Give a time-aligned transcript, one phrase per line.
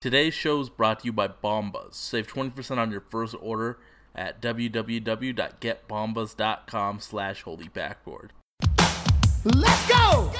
[0.00, 1.94] Today's show is brought to you by Bombas.
[1.94, 3.80] Save 20% on your first order
[4.14, 8.28] at www.getbombas.com slash holybackboard.
[9.44, 10.30] Let's go!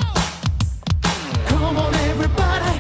[1.49, 2.79] Come on, everybody,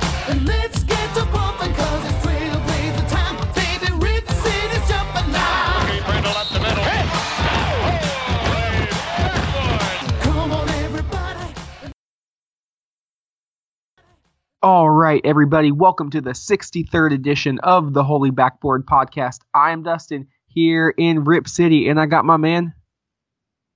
[14.60, 19.38] All right, everybody, welcome to the 63rd edition of the Holy Backboard Podcast.
[19.54, 22.74] I'm Dustin here in Rip City, and I got my man.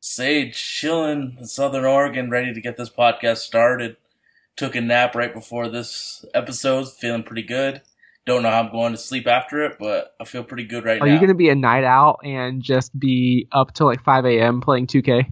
[0.00, 3.96] Sage chilling in Southern Oregon, ready to get this podcast started.
[4.56, 7.82] Took a nap right before this episode, feeling pretty good.
[8.26, 11.00] Don't know how I'm going to sleep after it, but I feel pretty good right
[11.00, 11.12] Are now.
[11.12, 14.24] Are you going to be a night out and just be up till like 5
[14.24, 14.60] a.m.
[14.60, 15.26] playing 2K?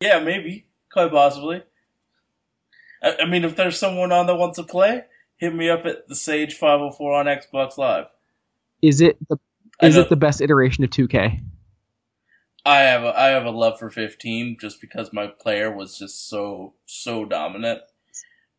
[0.00, 0.66] Yeah, maybe.
[0.92, 1.62] Quite possibly.
[3.02, 5.02] I, I mean, if there's someone on that wants to play,
[5.36, 8.06] hit me up at the Sage 504 on Xbox Live.
[8.80, 9.38] Is it the
[9.80, 11.40] is it the best iteration of 2K?
[12.64, 16.28] I have a, I have a love for 15 just because my player was just
[16.28, 17.80] so so dominant.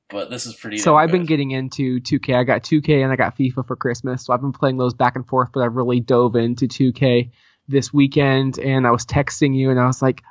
[0.09, 0.77] But this is pretty.
[0.77, 2.35] So I've been getting into 2K.
[2.35, 4.25] I got 2K and I got FIFA for Christmas.
[4.25, 7.31] So I've been playing those back and forth, but I've really dove into 2K
[7.67, 8.59] this weekend.
[8.59, 10.21] And I was texting you, and I was like,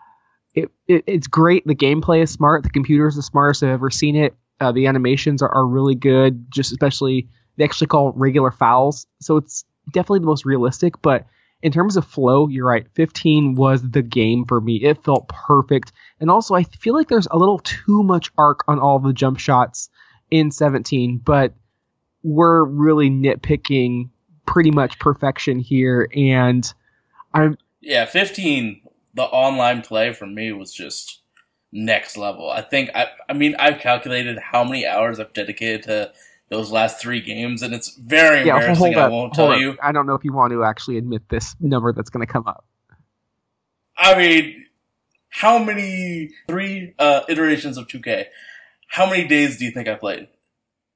[0.54, 1.66] it, it it's great.
[1.66, 2.62] The gameplay is smart.
[2.62, 4.34] The computer is the smartest I've ever seen it.
[4.60, 6.50] Uh, the animations are, are really good.
[6.50, 11.00] Just especially they actually call regular fouls, so it's definitely the most realistic.
[11.02, 11.26] But
[11.62, 12.86] in terms of flow, you're right.
[12.94, 14.76] 15 was the game for me.
[14.76, 15.92] It felt perfect.
[16.20, 19.38] And also, I feel like there's a little too much arc on all the jump
[19.38, 19.88] shots
[20.30, 21.54] in 17, but
[22.22, 24.10] we're really nitpicking
[24.46, 26.08] pretty much perfection here.
[26.14, 26.72] And
[27.32, 28.81] I'm Yeah, 15.
[29.14, 31.20] The online play for me was just
[31.72, 32.50] next level.
[32.50, 36.12] I think I I mean I've calculated how many hours I've dedicated to
[36.48, 38.92] those last three games, and it's very yeah, embarrassing.
[38.92, 39.58] hold I won't tell up.
[39.58, 39.76] you.
[39.82, 42.46] I don't know if you want to actually admit this number that's going to come
[42.46, 42.66] up.
[43.96, 44.66] I mean,
[45.30, 48.26] how many three uh, iterations of 2K?
[48.88, 50.28] How many days do you think I played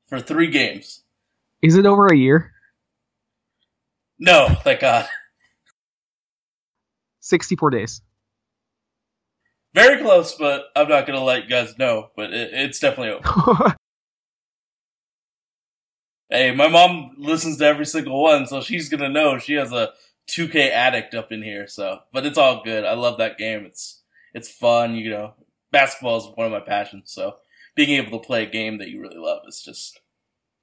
[0.09, 1.03] for three games?
[1.63, 2.53] Is it over a year?
[4.19, 5.09] No, thank God.
[7.21, 8.03] 64 days.
[9.77, 12.09] Very close, but I'm not gonna let you guys know.
[12.17, 13.77] But it, it's definitely over.
[16.29, 19.91] Hey, my mom listens to every single one, so she's gonna know she has a
[20.29, 21.69] 2K addict up in here.
[21.69, 22.85] So, but it's all good.
[22.85, 23.65] I love that game.
[23.65, 24.03] It's
[24.35, 24.97] it's fun.
[24.97, 25.35] You know,
[25.71, 27.13] basketball is one of my passions.
[27.13, 27.37] So,
[27.77, 30.01] being able to play a game that you really love is just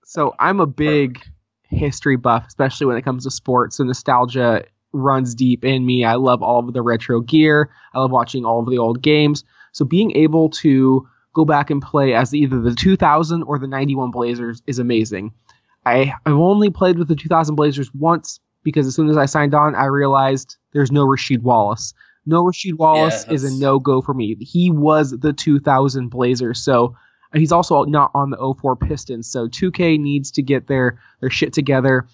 [0.03, 1.21] So I'm a big
[1.69, 3.77] history buff, especially when it comes to sports.
[3.77, 6.05] So nostalgia runs deep in me.
[6.05, 7.69] I love all of the retro gear.
[7.93, 9.43] I love watching all of the old games.
[9.71, 14.11] So being able to go back and play as either the 2000 or the 91
[14.11, 15.33] Blazers is amazing.
[15.85, 19.53] I, I've only played with the 2000 Blazers once because as soon as I signed
[19.53, 21.93] on, I realized there's no Rasheed Wallace.
[22.25, 24.35] No Rasheed Wallace is a no go for me.
[24.35, 26.63] He was the 2000 Blazers.
[26.63, 26.95] So
[27.33, 31.53] He's also not on the 04 Pistons, so 2K needs to get their their shit
[31.53, 32.07] together.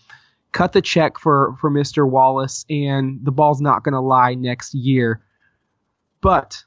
[0.52, 2.10] Cut the check for for Mr.
[2.10, 5.22] Wallace, and the ball's not going to lie next year.
[6.22, 6.64] But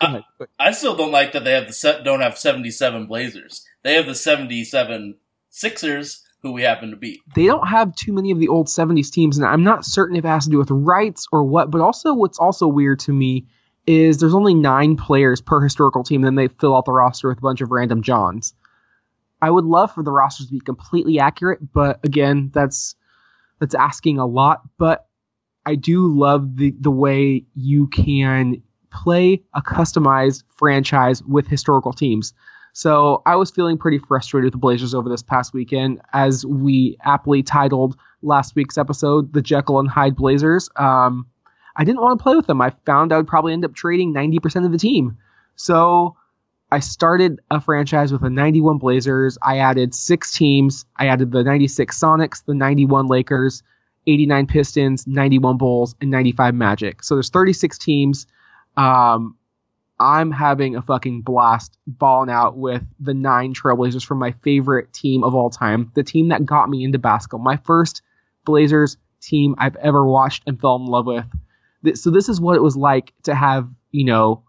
[0.00, 0.20] Uh.
[0.58, 3.64] I still don't like that they have the set don't have 77 Blazers.
[3.82, 5.16] They have the 77
[5.50, 7.20] Sixers who we happen to beat.
[7.34, 10.24] they don't have too many of the old 70s teams, and I'm not certain if
[10.24, 11.70] it has to do with rights or what.
[11.70, 13.46] But also, what's also weird to me
[13.86, 17.28] is there's only nine players per historical team, and then they fill out the roster
[17.28, 18.52] with a bunch of random Johns.
[19.40, 22.94] I would love for the rosters to be completely accurate, but again, that's
[23.60, 24.62] that's asking a lot.
[24.78, 25.06] But
[25.66, 32.32] I do love the the way you can play a customized franchise with historical teams.
[32.72, 36.96] So I was feeling pretty frustrated with the Blazers over this past weekend, as we
[37.04, 41.26] aptly titled last week's episode "The Jekyll and Hyde Blazers." Um,
[41.76, 42.60] I didn't want to play with them.
[42.60, 45.18] I found I would probably end up trading 90% of the team.
[45.56, 46.16] So
[46.74, 49.38] I started a franchise with the 91 Blazers.
[49.40, 50.86] I added six teams.
[50.96, 53.62] I added the 96 Sonics, the 91 Lakers,
[54.08, 57.04] 89 Pistons, 91 Bulls, and 95 Magic.
[57.04, 58.26] So there's 36 teams.
[58.76, 59.36] Um,
[60.00, 65.22] I'm having a fucking blast balling out with the nine Trailblazers from my favorite team
[65.22, 68.02] of all time, the team that got me into basketball, my first
[68.44, 71.96] Blazers team I've ever watched and fell in love with.
[71.96, 74.42] So this is what it was like to have, you know,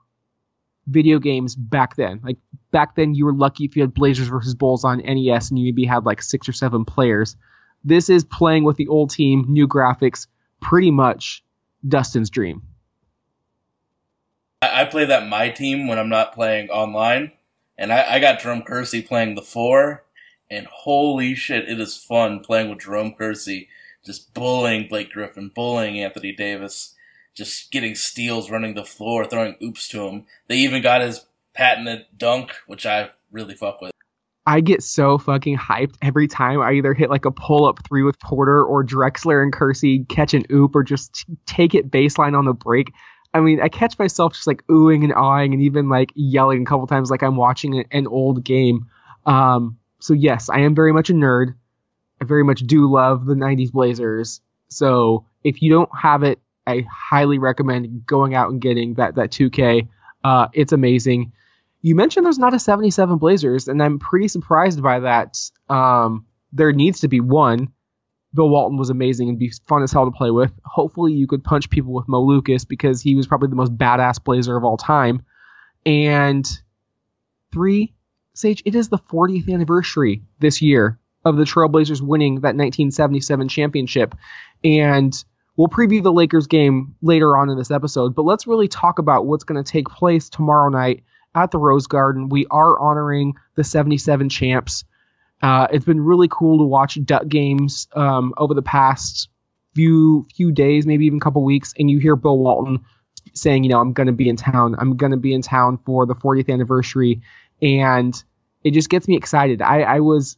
[0.87, 2.19] video games back then.
[2.23, 2.37] Like
[2.71, 5.65] back then, you were lucky if you had Blazers versus Bulls on NES and you
[5.65, 7.35] maybe had like six or seven players.
[7.83, 10.27] This is playing with the old team, new graphics,
[10.59, 11.43] pretty much
[11.87, 12.63] Dustin's dream.
[14.61, 17.31] I, play that my team when I'm not playing online,
[17.77, 20.03] and I, I got Jerome Kersey playing the four,
[20.49, 23.69] and holy shit, it is fun playing with Jerome Kersey,
[24.03, 26.95] just bullying Blake Griffin, bullying Anthony Davis,
[27.35, 30.25] just getting steals, running the floor, throwing oops to him.
[30.47, 33.91] They even got his patented dunk, which I really fuck with.
[34.47, 38.03] I get so fucking hyped every time I either hit like a pull up three
[38.03, 42.37] with Porter or Drexler and Kersey catch an oop or just t- take it baseline
[42.37, 42.93] on the break.
[43.33, 46.65] I mean, I catch myself just like oohing and awing and even like yelling a
[46.65, 48.85] couple times like I'm watching an old game.
[49.25, 51.55] Um, so yes, I am very much a nerd.
[52.21, 54.41] I very much do love the 90s Blazers.
[54.69, 59.31] So if you don't have it, I highly recommend going out and getting that that
[59.31, 59.87] 2K.
[60.23, 61.33] Uh, it's amazing.
[61.81, 65.37] You mentioned there's not a 77 Blazers, and I'm pretty surprised by that.
[65.69, 67.69] Um, there needs to be one.
[68.33, 70.51] Bill Walton was amazing and be fun as hell to play with.
[70.65, 74.21] Hopefully, you could punch people with Mo Lucas because he was probably the most badass
[74.23, 75.23] Blazer of all time.
[75.85, 76.45] And
[77.53, 77.93] three,
[78.33, 84.15] Sage, it is the 40th anniversary this year of the Trailblazers winning that 1977 championship.
[84.63, 85.13] And
[85.57, 89.25] we'll preview the Lakers game later on in this episode, but let's really talk about
[89.25, 91.03] what's going to take place tomorrow night
[91.33, 92.29] at the Rose Garden.
[92.29, 94.83] We are honoring the 77 champs.
[95.41, 99.29] Uh, it's been really cool to watch Duck games um, over the past
[99.75, 102.85] few few days, maybe even a couple weeks, and you hear Bill Walton
[103.33, 104.75] saying, you know, I'm going to be in town.
[104.79, 107.21] I'm going to be in town for the 40th anniversary,
[107.61, 108.23] and
[108.63, 109.61] it just gets me excited.
[109.61, 110.37] I, I was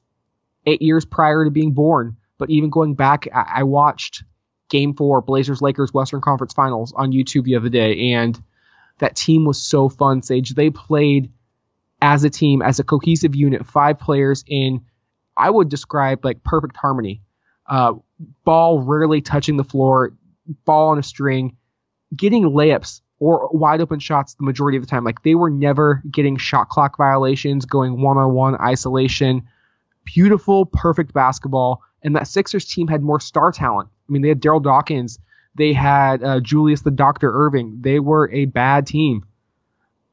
[0.65, 4.23] eight years prior to being born, but even going back, I, I watched
[4.69, 8.41] Game Four, Blazers Lakers Western Conference Finals on YouTube the other day, and
[8.99, 10.53] that team was so fun, Sage.
[10.53, 11.31] They played
[12.01, 14.81] as a team, as a cohesive unit, five players in,
[15.35, 17.21] I would describe like perfect harmony.
[17.65, 17.93] Uh,
[18.43, 20.13] ball rarely touching the floor,
[20.65, 21.57] ball on a string,
[22.15, 25.03] getting layups or wide open shots the majority of the time.
[25.03, 29.43] Like they were never getting shot clock violations, going one on one isolation.
[30.05, 31.81] Beautiful, perfect basketball.
[32.03, 33.89] And that Sixers team had more star talent.
[34.07, 35.19] I mean, they had Daryl Dawkins,
[35.57, 37.81] they had uh, Julius the Doctor Erving.
[37.81, 39.25] They were a bad team.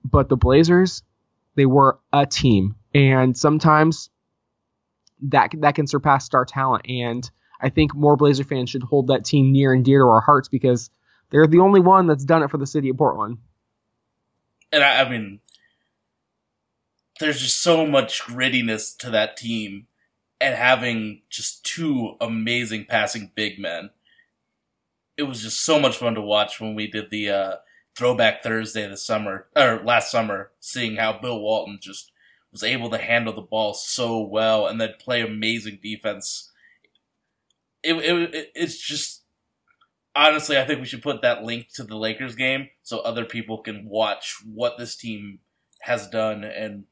[0.02, 1.02] But the Blazers,
[1.54, 2.76] they were a team.
[2.94, 4.08] And sometimes
[5.28, 6.86] that that can surpass star talent.
[6.88, 10.20] And I think more Blazer fans should hold that team near and dear to our
[10.20, 10.90] hearts because
[11.31, 13.38] they're the only one that's done it for the city of Portland.
[14.72, 15.40] And I, I mean,
[17.20, 19.86] there's just so much grittiness to that team
[20.44, 23.91] and having just two amazing passing big men
[25.17, 27.52] it was just so much fun to watch when we did the uh,
[27.96, 32.11] throwback Thursday this summer or last summer, seeing how Bill Walton just
[32.50, 36.50] was able to handle the ball so well and then play amazing defense.
[37.82, 39.23] It, it it's just
[40.17, 43.58] honestly, I think we should put that link to the Lakers game so other people
[43.58, 45.41] can watch what this team
[45.82, 46.85] has done and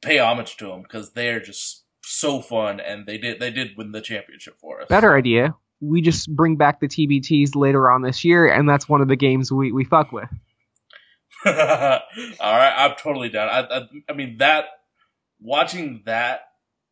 [0.00, 3.92] pay homage to them because they're just so fun and they did they did win
[3.92, 4.88] the championship for us.
[4.88, 9.00] Better idea we just bring back the TBTs later on this year, and that's one
[9.00, 10.28] of the games we, we fuck with.
[11.44, 13.48] All right, I'm totally down.
[13.48, 14.66] I, I, I, mean that
[15.40, 16.42] watching that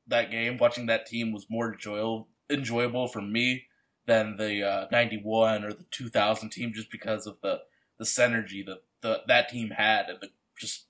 [0.09, 3.67] that game, watching that team was more enjoyable enjoyable for me
[4.07, 7.61] than the uh, 91 or the 2000 team, just because of the
[8.01, 10.87] the synergy that the that team had and the just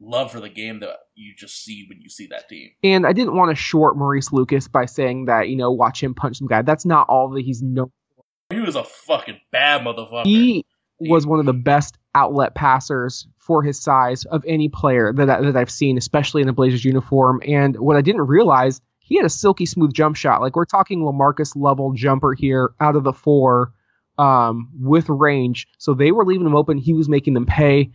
[0.00, 2.70] love for the game that you just see when you see that team.
[2.82, 6.14] And I didn't want to short Maurice Lucas by saying that, you know, watch him
[6.14, 6.62] punch some guy.
[6.62, 8.24] That's not all that he's known for.
[8.50, 10.24] He was a fucking bad motherfucker.
[10.24, 10.64] He
[11.00, 15.56] was one of the best outlet passers for his size of any player that, that
[15.56, 17.40] I've seen, especially in a Blazers uniform.
[17.46, 20.40] And what I didn't realize, he had a silky smooth jump shot.
[20.40, 23.72] Like we're talking Lamarcus level jumper here out of the four
[24.18, 25.68] um, with range.
[25.78, 26.78] So they were leaving him open.
[26.78, 27.92] He was making them pay.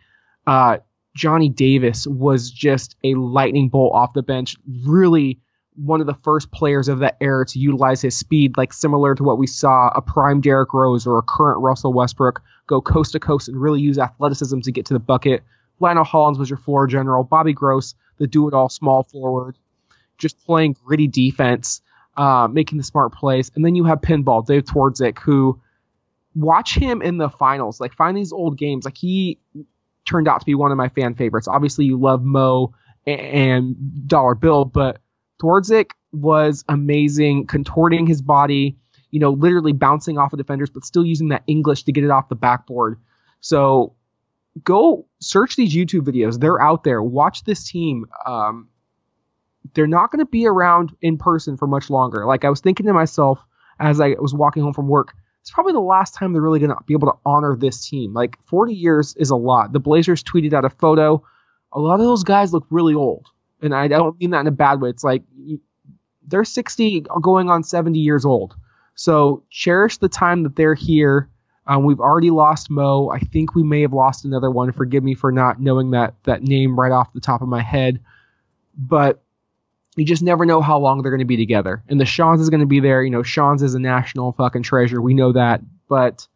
[0.48, 0.78] Uh,
[1.16, 4.56] Johnny Davis was just a lightning bolt off the bench.
[4.86, 5.40] Really
[5.76, 9.24] one of the first players of that era to utilize his speed, like similar to
[9.24, 13.20] what we saw a prime Derrick Rose or a current Russell Westbrook go coast to
[13.20, 15.44] coast and really use athleticism to get to the bucket.
[15.80, 17.24] Lionel Hollins was your floor general.
[17.24, 19.58] Bobby Gross, the do it all small forward,
[20.18, 21.82] just playing gritty defense,
[22.16, 23.52] uh, making the smart plays.
[23.56, 25.60] And then you have pinball, Dave Twardzik, who
[26.36, 27.80] watch him in the finals.
[27.80, 28.86] Like find these old games.
[28.86, 29.40] Like he
[30.14, 31.48] turned out to be one of my fan favorites.
[31.48, 32.72] Obviously, you love Mo
[33.08, 35.00] and Dollar Bill, but
[35.42, 38.78] Twardzik was amazing, contorting his body,
[39.10, 42.12] you know, literally bouncing off of defenders, but still using that English to get it
[42.12, 43.00] off the backboard.
[43.42, 43.96] So
[44.64, 46.40] go search these YouTube videos.
[46.40, 47.02] They're out there.
[47.02, 48.06] Watch this team.
[48.28, 48.70] Um,
[49.74, 52.28] they're not going to be around in person for much longer.
[52.28, 53.40] Like I was thinking to myself
[53.80, 56.70] as I was walking home from work, it's probably the last time they're really going
[56.70, 58.14] to be able to honor this team.
[58.14, 59.74] Like 40 years is a lot.
[59.74, 61.22] The Blazers tweeted out a photo.
[61.74, 63.28] A lot of those guys look really old.
[63.62, 64.90] and I don't mean that in a bad way.
[64.90, 65.24] It's like
[66.26, 68.56] they're 60 going on 70 years old.
[68.96, 71.30] So cherish the time that they're here.
[71.68, 73.10] Um, we've already lost Mo.
[73.10, 74.72] I think we may have lost another one.
[74.72, 78.00] Forgive me for not knowing that that name right off the top of my head.
[78.78, 79.23] But
[79.96, 81.84] you just never know how long they're going to be together.
[81.88, 83.04] And the Schonz is going to be there.
[83.04, 85.02] You know, Schonz is a national fucking treasure.
[85.02, 85.62] We know that.
[85.88, 86.28] But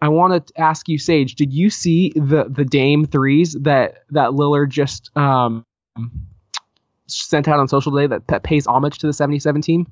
[0.00, 4.30] I want to ask you, Sage, did you see the the Dame threes that that
[4.30, 5.64] Lillard just um,
[7.06, 9.86] sent out on social today that, that pays homage to the 77 team?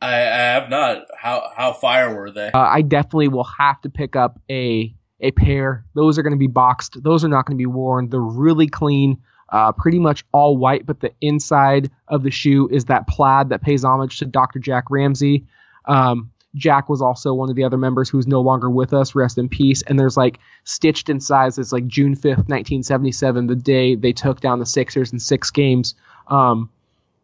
[0.00, 1.06] I, I have not.
[1.16, 2.50] How how fire were they?
[2.52, 5.84] Uh, I definitely will have to pick up a a pair.
[5.94, 7.02] Those are going to be boxed.
[7.02, 8.10] Those are not going to be worn.
[8.10, 12.86] They're really clean, uh, pretty much all white, but the inside of the shoe is
[12.86, 14.58] that plaid that pays homage to Dr.
[14.58, 15.44] Jack Ramsay.
[15.86, 19.14] Um, Jack was also one of the other members who's no longer with us.
[19.14, 19.82] Rest in peace.
[19.82, 21.58] And there's like stitched in size.
[21.58, 25.94] It's like June 5th, 1977, the day they took down the Sixers in six games.
[26.28, 26.70] Um,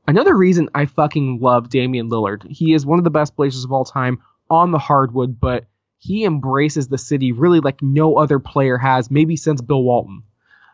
[0.08, 2.46] another reason I fucking love Damian Lillard.
[2.50, 5.66] He is one of the best blazers of all time on the hardwood, but
[5.98, 10.24] he embraces the city really like no other player has, maybe since Bill Walton.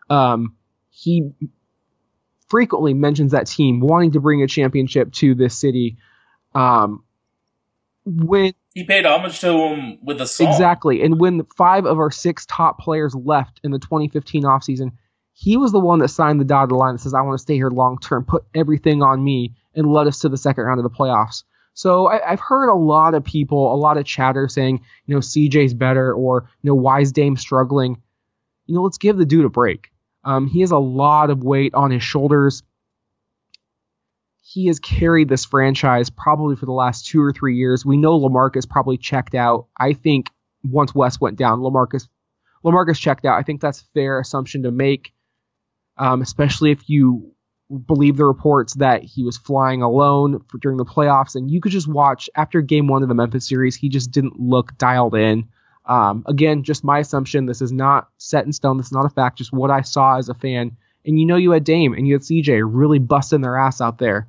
[0.08, 0.56] Um,
[0.96, 1.30] he
[2.48, 5.98] frequently mentions that team wanting to bring a championship to this city.
[6.54, 7.04] Um,
[8.06, 10.48] when He paid homage to him with a song.
[10.48, 11.02] Exactly.
[11.02, 14.92] And when five of our six top players left in the 2015 offseason,
[15.34, 17.56] he was the one that signed the dotted line that says, I want to stay
[17.56, 20.84] here long term, put everything on me, and led us to the second round of
[20.84, 21.42] the playoffs.
[21.74, 25.20] So I, I've heard a lot of people, a lot of chatter saying, you know,
[25.20, 28.00] CJ's better or, you know, why is Dame struggling?
[28.64, 29.90] You know, let's give the dude a break.
[30.26, 32.64] Um, he has a lot of weight on his shoulders.
[34.42, 37.86] He has carried this franchise probably for the last two or three years.
[37.86, 39.68] We know Lamarcus probably checked out.
[39.78, 40.30] I think
[40.64, 42.08] once West went down, Lamarcus
[42.64, 43.38] Lamarcus checked out.
[43.38, 45.12] I think that's a fair assumption to make,
[45.96, 47.32] um, especially if you
[47.86, 51.36] believe the reports that he was flying alone for, during the playoffs.
[51.36, 54.40] And you could just watch after game one of the Memphis series, he just didn't
[54.40, 55.48] look dialed in.
[55.86, 57.46] Um, again, just my assumption.
[57.46, 58.76] This is not set in stone.
[58.76, 59.38] This is not a fact.
[59.38, 60.76] Just what I saw as a fan.
[61.04, 63.98] And you know, you had Dame and you had CJ really busting their ass out
[63.98, 64.26] there.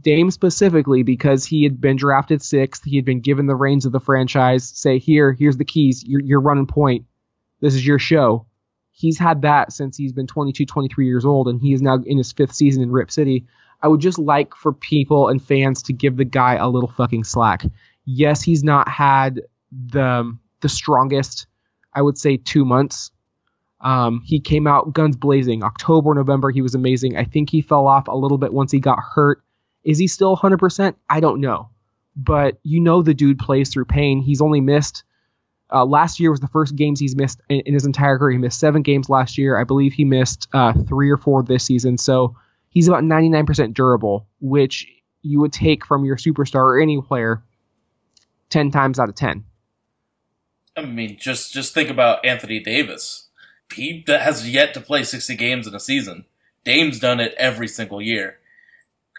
[0.00, 2.84] Dame specifically because he had been drafted sixth.
[2.84, 4.68] He had been given the reins of the franchise.
[4.68, 6.04] Say, here, here's the keys.
[6.04, 7.06] You're, you're running point.
[7.60, 8.46] This is your show.
[8.92, 12.18] He's had that since he's been 22, 23 years old, and he is now in
[12.18, 13.46] his fifth season in Rip City.
[13.80, 17.24] I would just like for people and fans to give the guy a little fucking
[17.24, 17.64] slack.
[18.04, 21.46] Yes, he's not had the the strongest,
[21.92, 23.10] I would say, two months.
[23.80, 25.62] Um, he came out guns blazing.
[25.62, 27.16] October, November, he was amazing.
[27.16, 29.42] I think he fell off a little bit once he got hurt.
[29.84, 30.96] Is he still 100%?
[31.08, 31.68] I don't know.
[32.16, 34.20] But you know the dude plays through pain.
[34.20, 35.04] He's only missed
[35.72, 38.32] uh, last year was the first games he's missed in, in, his entire career.
[38.32, 39.56] He missed seven games last year.
[39.56, 41.98] I believe he missed uh, three or four this season.
[41.98, 42.36] So
[42.70, 44.86] he's about 99% durable, which
[45.22, 47.42] you would take from your superstar or any player
[48.50, 49.44] 10 times out of 10.
[50.78, 53.28] I mean, just just think about Anthony Davis.
[53.74, 56.24] He has yet to play 60 games in a season.
[56.64, 58.38] Dame's done it every single year.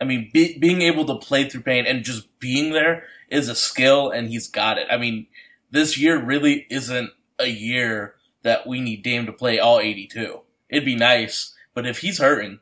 [0.01, 3.55] I mean, be, being able to play through pain and just being there is a
[3.55, 4.87] skill, and he's got it.
[4.89, 5.27] I mean,
[5.69, 10.39] this year really isn't a year that we need Dame to play all 82.
[10.69, 12.59] It'd be nice, but if he's hurting,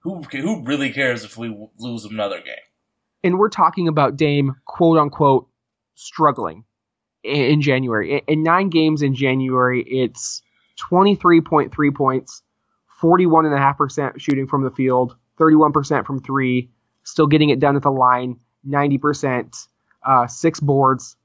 [0.00, 2.54] who who really cares if we lose another game?
[3.24, 5.48] And we're talking about Dame, quote unquote,
[5.96, 6.64] struggling
[7.26, 8.14] in, January.
[8.14, 10.42] In, in nine games in January, it's
[10.90, 12.42] 23.3 points,
[13.00, 16.70] 41.5% shooting from the field, 31% from three,
[17.02, 19.68] still getting it done at the line, 90%,
[20.04, 21.16] uh, six boards,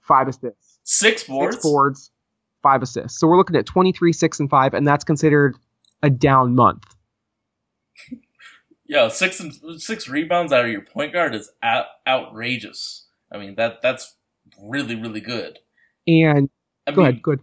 [0.00, 0.78] five assists.
[0.84, 1.56] Six boards?
[1.56, 2.10] Six boards,
[2.62, 3.18] five assists.
[3.18, 5.56] So we're looking at 23, six, and five, and that's considered
[6.02, 6.84] a down month.
[8.90, 13.06] Yeah, six and six rebounds out of your point guard is out, outrageous.
[13.30, 14.16] I mean that that's
[14.62, 15.58] really really good.
[16.06, 16.48] And
[16.86, 17.40] I go mean, ahead, good.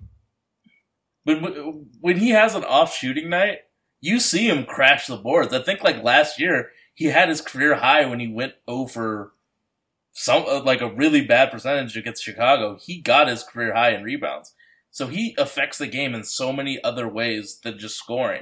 [1.24, 3.60] When when he has an off shooting night,
[4.02, 5.54] you see him crash the boards.
[5.54, 9.34] I think like last year he had his career high when he went over
[10.14, 12.78] some uh, like a really bad percentage against Chicago.
[12.82, 14.54] He got his career high in rebounds.
[14.90, 18.42] So he affects the game in so many other ways than just scoring.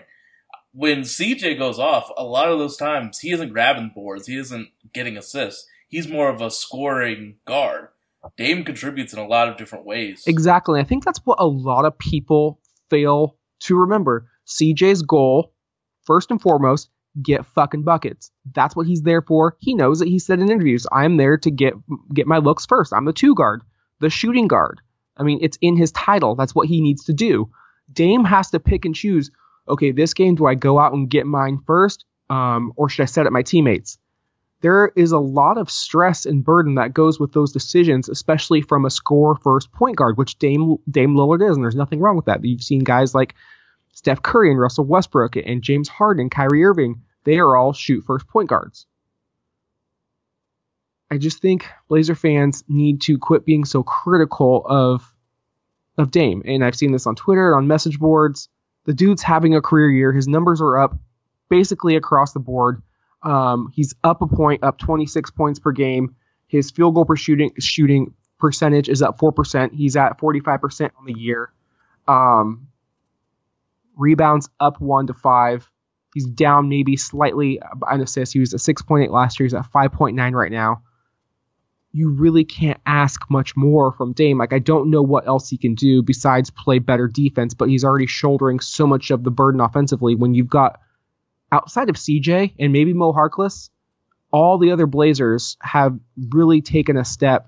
[0.72, 4.70] When CJ goes off, a lot of those times he isn't grabbing boards, he isn't
[4.94, 5.68] getting assists.
[5.90, 7.90] He's more of a scoring guard.
[8.38, 10.24] Dame contributes in a lot of different ways.
[10.28, 10.80] Exactly.
[10.80, 14.30] I think that's what a lot of people fail to remember.
[14.48, 15.54] CJ's goal,
[16.06, 16.90] first and foremost,
[17.22, 18.32] get fucking buckets.
[18.54, 19.58] That's what he's there for.
[19.60, 20.08] He knows it.
[20.08, 21.74] He said in interviews, "I'm there to get
[22.14, 22.94] get my looks first.
[22.94, 23.62] I'm the two guard,
[24.00, 24.82] the shooting guard."
[25.18, 26.36] I mean, it's in his title.
[26.36, 27.50] That's what he needs to do.
[27.92, 29.32] Dame has to pick and choose
[29.68, 33.06] okay, this game, do I go out and get mine first, um, or should I
[33.06, 33.98] set up my teammates?
[34.66, 38.84] There is a lot of stress and burden that goes with those decisions, especially from
[38.84, 42.26] a score first point guard, which Dame Dame Lillard is, and there's nothing wrong with
[42.26, 42.44] that.
[42.44, 43.36] You've seen guys like
[43.94, 47.04] Steph Curry and Russell Westbrook and James Harden and Kyrie Irving.
[47.26, 48.88] They are all shoot first point guards.
[51.12, 55.14] I just think Blazer fans need to quit being so critical of
[55.96, 56.42] of Dame.
[56.44, 58.50] And I've seen this on Twitter, on message boards.
[58.86, 60.12] The dude's having a career year.
[60.12, 60.98] His numbers are up
[61.50, 62.82] basically across the board.
[63.26, 66.16] Um, he's up a point, up 26 points per game.
[66.48, 69.74] His field goal per shooting shooting percentage is up four percent.
[69.74, 71.52] He's at 45 percent on the year.
[72.08, 72.68] Um,
[73.98, 75.70] rebounds up one to five.
[76.14, 78.32] He's down maybe slightly on assists.
[78.32, 79.46] He was at 6.8 last year.
[79.46, 80.82] He's at 5.9 right now
[81.96, 84.38] you really can't ask much more from Dame.
[84.38, 87.86] Like I don't know what else he can do besides play better defense, but he's
[87.86, 90.82] already shouldering so much of the burden offensively when you've got
[91.56, 93.70] outside of CJ and maybe Mo Harkless,
[94.32, 95.98] all the other Blazers have
[96.30, 97.48] really taken a step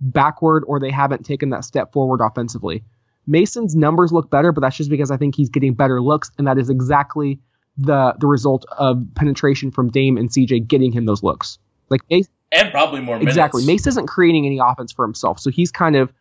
[0.00, 2.84] backward or they haven't taken that step forward offensively.
[3.26, 6.46] Mason's numbers look better, but that's just because I think he's getting better looks, and
[6.46, 7.40] that is exactly
[7.76, 11.58] the the result of penetration from Dame and CJ getting him those looks.
[11.88, 13.34] Like Mason and probably more minutes.
[13.34, 13.64] Exactly.
[13.64, 16.12] Mace isn't creating any offense for himself, so he's kind of,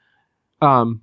[0.61, 1.01] um,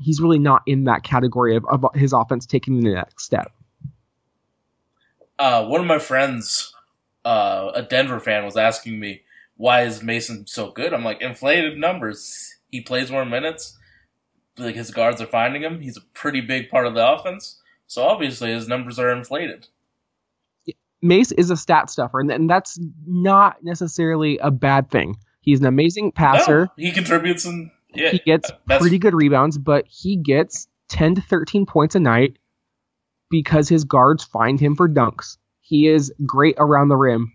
[0.00, 3.52] he's really not in that category of, of his offense taking the next step.
[5.38, 6.72] Uh, one of my friends,
[7.24, 9.22] uh, a Denver fan, was asking me
[9.56, 10.92] why is Mason so good.
[10.92, 12.56] I'm like inflated numbers.
[12.70, 13.78] He plays more minutes.
[14.58, 15.80] Like his guards are finding him.
[15.80, 17.60] He's a pretty big part of the offense.
[17.86, 19.68] So obviously his numbers are inflated.
[21.02, 25.16] Mace is a stat stuffer, and, and that's not necessarily a bad thing.
[25.42, 26.62] He's an amazing passer.
[26.62, 31.20] No, he contributes and yeah, he gets pretty good rebounds, but he gets 10 to
[31.20, 32.38] 13 points a night
[33.30, 35.38] because his guards find him for dunks.
[35.60, 37.32] He is great around the rim.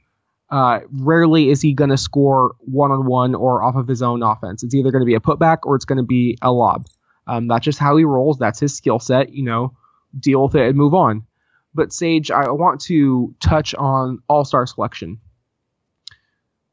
[0.49, 4.23] Uh, rarely is he going to score one on one or off of his own
[4.23, 4.63] offense.
[4.63, 6.87] It's either going to be a putback or it's going to be a lob.
[7.27, 8.39] Um, that's just how he rolls.
[8.39, 9.33] That's his skill set.
[9.33, 9.73] You know,
[10.17, 11.25] deal with it and move on.
[11.75, 15.19] But Sage, I want to touch on All Star selection.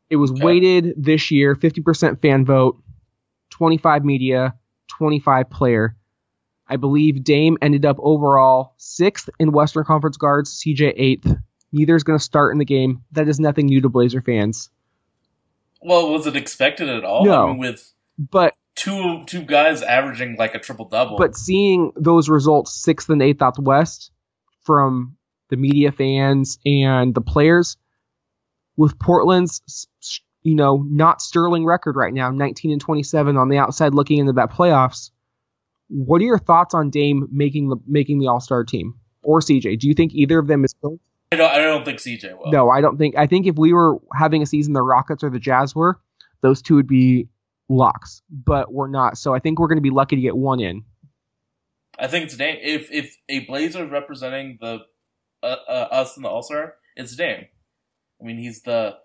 [0.09, 0.45] It was okay.
[0.45, 2.81] weighted this year 50% fan vote,
[3.51, 4.55] 25 media,
[4.89, 5.97] 25 player.
[6.69, 11.35] I believe Dame ended up overall sixth in Western Conference guards, CJ eighth.
[11.73, 13.03] Neither is going to start in the game.
[13.13, 14.71] That is nothing new to Blazer fans.
[15.83, 17.25] Well, was it expected at all?
[17.25, 21.17] No, I mean, with but two two guys averaging like a triple double.
[21.19, 24.11] But seeing those results, sixth and eighth out the West,
[24.65, 25.17] from
[25.49, 27.77] the media fans and the players
[28.77, 29.87] with Portland's
[30.43, 34.33] you know not sterling record right now 19 and 27 on the outside looking into
[34.33, 35.11] that playoffs
[35.89, 39.89] what are your thoughts on Dame making the making the All-Star team or CJ do
[39.89, 40.99] you think either of them is going
[41.33, 42.53] I don't, I don't think CJ will.
[42.53, 43.17] No, I don't think.
[43.17, 45.99] I think if we were having a season the Rockets or the Jazz were,
[46.41, 47.29] those two would be
[47.69, 48.23] locks.
[48.31, 49.19] But we're not.
[49.19, 50.85] So I think we're going to be lucky to get one in.
[51.99, 52.59] I think it's Dame.
[52.63, 54.81] If if a Blazer representing the
[55.43, 57.47] uh, uh, us in the All Star, it's Dame.
[58.21, 58.97] I mean, he's the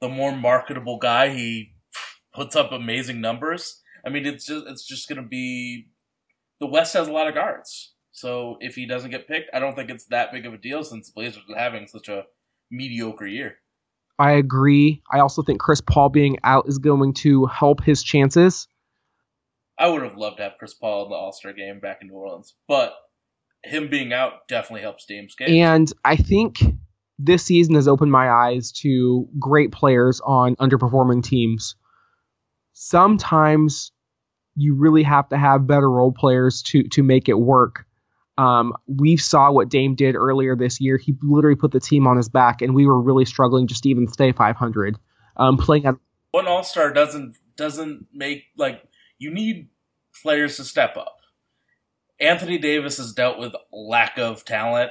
[0.00, 1.28] the more marketable guy.
[1.28, 1.74] He
[2.34, 3.82] puts up amazing numbers.
[4.04, 5.88] I mean, it's just it's just gonna be
[6.60, 7.94] the West has a lot of guards.
[8.12, 10.82] So if he doesn't get picked, I don't think it's that big of a deal
[10.82, 12.24] since the Blazers are having such a
[12.70, 13.58] mediocre year.
[14.18, 15.02] I agree.
[15.12, 18.66] I also think Chris Paul being out is going to help his chances.
[19.78, 22.08] I would have loved to have Chris Paul in the All Star game back in
[22.08, 22.94] New Orleans, but
[23.62, 25.62] him being out definitely helps Dame's game.
[25.62, 26.58] And I think
[27.18, 31.76] this season has opened my eyes to great players on underperforming teams.
[32.72, 33.92] Sometimes
[34.58, 37.86] you really have to have better role players to to make it work.
[38.36, 40.96] Um, we saw what Dame did earlier this year.
[40.96, 43.88] He literally put the team on his back, and we were really struggling just to
[43.88, 44.96] even stay 500.
[45.36, 45.94] Um, playing at
[46.32, 48.82] one All Star doesn't doesn't make like
[49.18, 49.68] you need
[50.22, 51.16] players to step up.
[52.20, 54.90] Anthony Davis has dealt with lack of talent,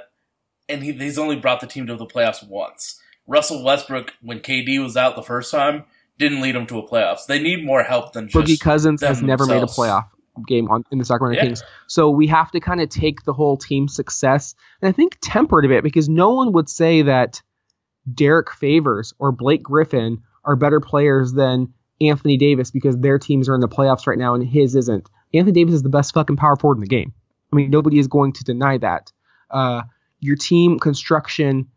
[0.70, 3.00] and he, he's only brought the team to the playoffs once.
[3.28, 5.84] Russell Westbrook, when KD was out the first time,
[6.20, 7.26] didn't lead them to a playoffs.
[7.28, 10.08] They need more help than just Boogie Cousins has never made a playoff
[10.48, 11.46] game on in the Sacramento yeah.
[11.46, 11.64] Kings.
[11.88, 15.60] So we have to kind of take the whole team success and I think temper
[15.60, 17.42] it a bit because no one would say that
[18.12, 23.56] Derrick Favors or Blake Griffin are better players than Anthony Davis because their teams are
[23.56, 25.10] in the playoffs right now and his isn't.
[25.34, 27.14] Anthony Davis is the best fucking power forward in the game.
[27.52, 29.12] I mean, nobody is going to deny that.
[29.50, 29.84] Uh,
[30.20, 31.68] your team construction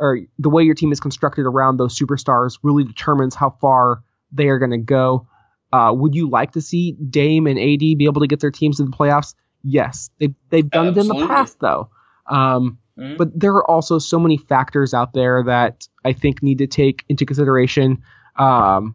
[0.00, 4.48] or the way your team is constructed around those superstars really determines how far they
[4.48, 5.28] are going to go.
[5.72, 8.78] Uh, would you like to see Dame and AD be able to get their teams
[8.78, 9.34] to the playoffs?
[9.62, 11.18] Yes, they, they've done Absolutely.
[11.18, 11.90] it in the past though.
[12.26, 13.16] Um, Mhm.
[13.16, 17.04] But there are also so many factors out there that I think need to take
[17.08, 18.02] into consideration.
[18.36, 18.94] Um,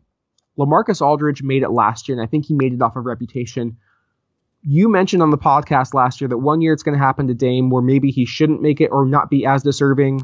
[0.59, 3.77] Lamarcus Aldridge made it last year, and I think he made it off of reputation.
[4.61, 7.33] You mentioned on the podcast last year that one year it's going to happen to
[7.33, 10.21] Dame where maybe he shouldn't make it or not be as deserving.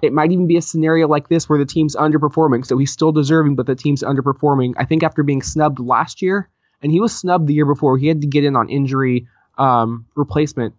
[0.00, 3.12] It might even be a scenario like this where the team's underperforming, so he's still
[3.12, 4.74] deserving, but the team's underperforming.
[4.76, 6.48] I think after being snubbed last year,
[6.82, 9.26] and he was snubbed the year before, he had to get in on injury
[9.58, 10.74] um, replacement.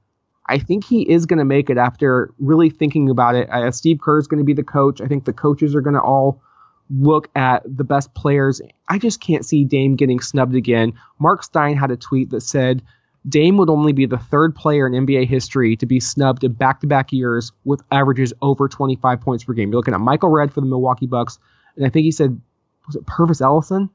[0.45, 3.49] I think he is going to make it after really thinking about it.
[3.49, 4.99] Uh, Steve Kerr is going to be the coach.
[4.99, 6.41] I think the coaches are going to all
[6.89, 8.61] look at the best players.
[8.89, 10.93] I just can't see Dame getting snubbed again.
[11.17, 12.83] Mark Stein had a tweet that said
[13.27, 16.81] Dame would only be the third player in NBA history to be snubbed in back
[16.81, 19.69] to back years with averages over 25 points per game.
[19.69, 21.39] You're looking at Michael Redd for the Milwaukee Bucks,
[21.75, 22.39] and I think he said,
[22.85, 23.89] was it Pervis Ellison?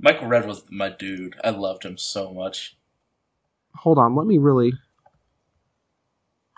[0.00, 1.36] Michael Redd was my dude.
[1.44, 2.76] I loved him so much.
[3.76, 4.72] Hold on, let me really.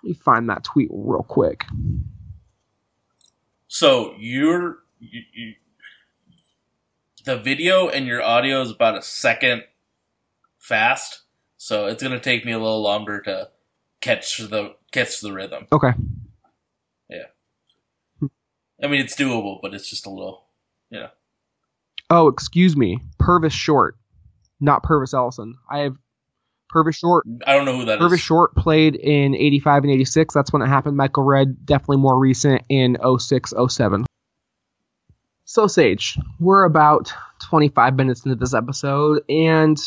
[0.03, 1.65] Let me find that tweet real quick.
[3.69, 5.55] So you're you, you,
[7.25, 9.65] the video and your audio is about a second
[10.65, 11.23] fast,
[11.59, 13.51] so it's gonna take me a little longer to
[14.01, 15.67] catch the catch the rhythm.
[15.71, 15.93] Okay.
[17.09, 18.29] Yeah.
[18.83, 20.47] I mean, it's doable, but it's just a little.
[20.91, 21.09] you know.
[22.11, 22.99] Oh, excuse me.
[23.19, 23.97] Purvis Short,
[24.61, 25.57] not Pervis Ellison.
[25.71, 25.97] I have
[26.69, 27.25] Purvis Short.
[27.47, 27.99] I don't know who that is.
[27.99, 30.35] Purvis Short played in 85 and 86.
[30.35, 30.97] That's when it happened.
[30.97, 34.07] Michael Redd, definitely more recent in 06, 07.
[35.47, 39.79] So, Sage, we're about 25 minutes into this episode, and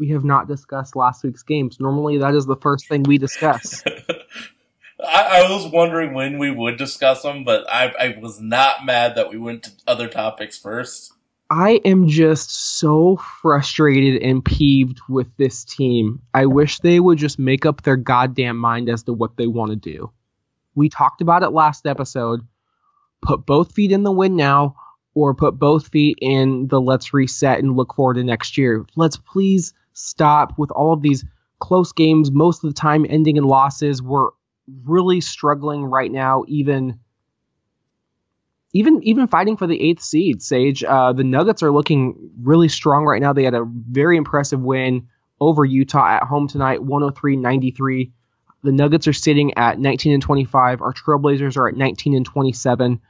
[0.00, 1.78] we have not discussed last week's games.
[1.78, 3.84] Normally, that is the first thing we discuss.
[5.06, 9.14] I, I was wondering when we would discuss them, but I, I was not mad
[9.14, 11.12] that we went to other topics first.
[11.50, 16.22] I am just so frustrated and peeved with this team.
[16.32, 19.70] I wish they would just make up their goddamn mind as to what they want
[19.70, 20.12] to do.
[20.74, 22.40] We talked about it last episode.
[23.20, 24.76] Put both feet in the win now,
[25.14, 28.86] or put both feet in the let's reset and look forward to next year.
[28.96, 29.74] Let's please
[30.08, 31.24] stop with all of these
[31.58, 34.02] close games, most of the time ending in losses.
[34.02, 34.30] We're
[34.84, 37.00] really struggling right now, even
[38.72, 40.84] even even fighting for the eighth seed, Sage.
[40.84, 43.32] Uh, the Nuggets are looking really strong right now.
[43.32, 45.08] They had a very impressive win
[45.40, 48.12] over Utah at home tonight, 103-93.
[48.62, 50.82] The Nuggets are sitting at 19 and 25.
[50.82, 53.00] Our Trailblazers are at 19 and 27.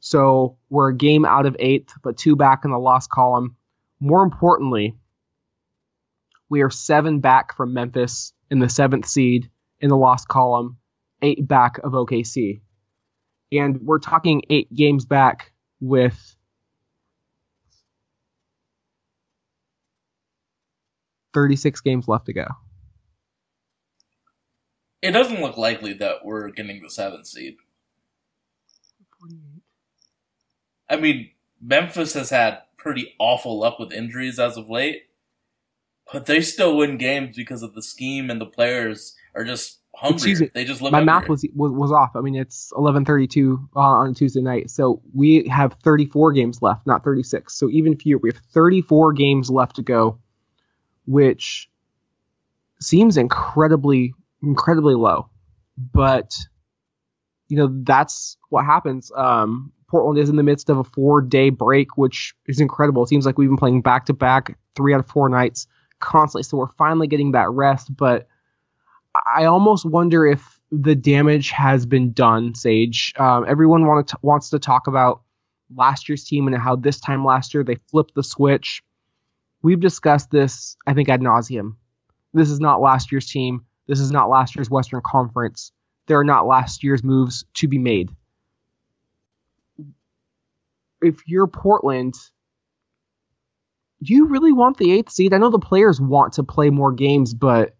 [0.00, 3.56] So we're a game out of eighth, but two back in the loss column.
[4.00, 4.94] More importantly,
[6.48, 10.78] we are seven back from Memphis in the seventh seed in the loss column,
[11.22, 12.60] eight back of OKC
[13.52, 16.36] and we're talking eight games back with
[21.32, 22.46] thirty-six games left to go.
[25.00, 27.56] It doesn't look likely that we're getting the seventh seed.
[30.90, 31.30] I mean,
[31.60, 35.07] Memphis has had pretty awful luck with injuries as of late,
[36.12, 40.16] but they still win games because of the scheme and the players are just hungry.
[40.16, 42.10] Excuse me, They just My math was, was was off.
[42.14, 46.62] I mean, it's eleven thirty-two uh, on a Tuesday night, so we have thirty-four games
[46.62, 47.54] left, not thirty-six.
[47.54, 48.20] So even fewer.
[48.22, 50.18] We have thirty-four games left to go,
[51.06, 51.68] which
[52.80, 55.28] seems incredibly incredibly low,
[55.76, 56.36] but
[57.48, 59.10] you know that's what happens.
[59.14, 63.02] Um, Portland is in the midst of a four-day break, which is incredible.
[63.02, 65.66] It seems like we've been playing back-to-back, three out of four nights
[66.00, 66.42] constantly.
[66.42, 68.28] So we're finally getting that rest, but
[69.26, 73.14] I almost wonder if the damage has been done, Sage.
[73.16, 75.22] Um, everyone to wants to talk about
[75.74, 78.82] last year's team and how this time last year they flipped the switch.
[79.62, 81.76] We've discussed this, I think, ad nauseum.
[82.34, 83.64] This is not last year's team.
[83.86, 85.72] This is not last year's Western Conference.
[86.06, 88.10] There are not last year's moves to be made.
[91.00, 92.14] If you're Portland,
[94.02, 95.34] do you really want the eighth seed?
[95.34, 97.74] I know the players want to play more games, but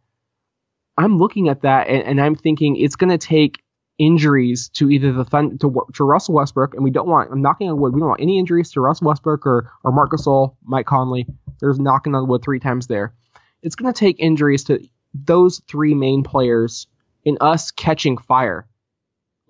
[0.97, 3.63] I'm looking at that and, and I'm thinking it's going to take
[3.99, 7.31] injuries to either the Thun- to, to Russell Westbrook, and we don't want.
[7.31, 7.95] I'm knocking on wood.
[7.95, 11.27] We don't want any injuries to Russell Westbrook or or Marcus Gasol, Mike Conley.
[11.61, 13.15] There's knocking on wood three times there.
[13.63, 14.81] It's going to take injuries to
[15.15, 16.87] those three main players
[17.25, 18.69] in us catching fire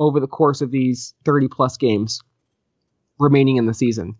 [0.00, 2.22] over the course of these 30 plus games
[3.18, 4.16] remaining in the season.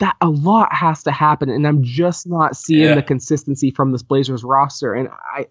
[0.00, 2.94] That a lot has to happen, and I'm just not seeing Yeah.
[2.96, 4.92] the consistency from this Blazers roster.
[4.94, 5.46] And I,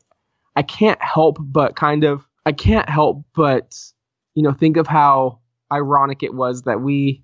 [0.56, 3.78] I can't help but kind of, I can't help but,
[4.36, 5.40] you know, think of how
[5.72, 7.24] ironic it was that we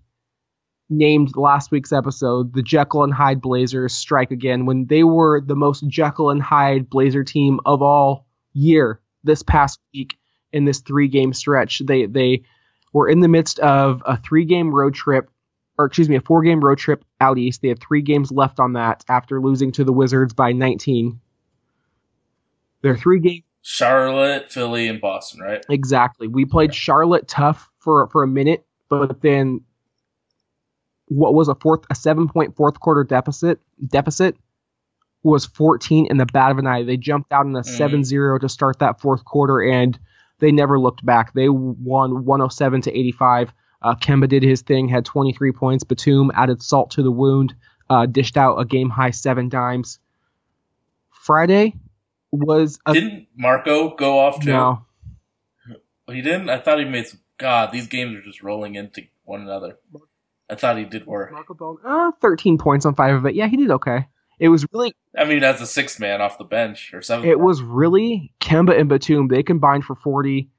[0.87, 5.55] named last week's episode the Jekyll and Hyde Blazers strike again when they were the
[5.55, 10.17] most Jekyll and Hyde Blazer team of all year this past week
[10.53, 11.81] in this three game stretch.
[11.83, 12.43] They they
[12.93, 15.29] were in the midst of a three game road trip,
[15.77, 17.61] or excuse me, a four game road trip out east.
[17.61, 21.19] They have three games left on that after losing to the Wizards by 19.
[22.81, 25.65] They're three games Charlotte, Philly, and Boston, right?
[25.69, 26.27] exactly.
[26.27, 29.61] We played Charlotte tough for for a minute, but then
[31.07, 34.37] what was a fourth a seven point fourth quarter deficit deficit
[35.23, 36.83] was 14 in the bat of an eye.
[36.83, 37.65] They jumped out in a Mhm.
[38.05, 39.97] 7-0 to start that fourth quarter and
[40.37, 41.33] they never looked back.
[41.33, 43.51] They won 107 to 85.
[43.85, 45.83] Uh, Kemba did his thing, had 23 points.
[45.83, 47.53] Batum added salt to the wound,
[47.87, 49.99] uh, dished out a game high seven dimes.
[51.11, 51.75] Friday
[52.31, 54.49] was a Didn't Marco go off too?
[54.49, 54.85] no.
[56.07, 56.49] He didn't?
[56.49, 57.19] I thought he made some.
[57.37, 59.77] God, these games are just rolling into one another.
[60.49, 61.31] I thought he did work.
[61.31, 63.35] Marco Bell, uh, 13 points on five of it.
[63.35, 64.07] Yeah, he did okay.
[64.39, 67.27] It was really, I mean, as a sixth man off the bench or seventh.
[67.27, 69.27] it was really Kemba and Batum.
[69.27, 70.49] They combined for 40.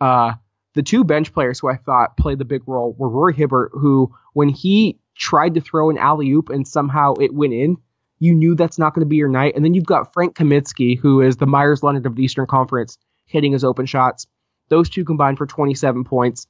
[0.00, 0.32] Uh,
[0.76, 4.14] the two bench players who I thought played the big role were Roy Hibbert, who
[4.34, 7.78] when he tried to throw an alley oop and somehow it went in,
[8.18, 9.56] you knew that's not going to be your night.
[9.56, 12.98] And then you've got Frank Kaminsky, who is the Meyers Leonard of the Eastern Conference,
[13.24, 14.26] hitting his open shots.
[14.68, 16.46] Those two combined for 27 points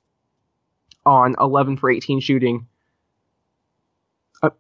[1.04, 2.66] on 11 for 18 shooting.
[4.42, 4.50] Uh,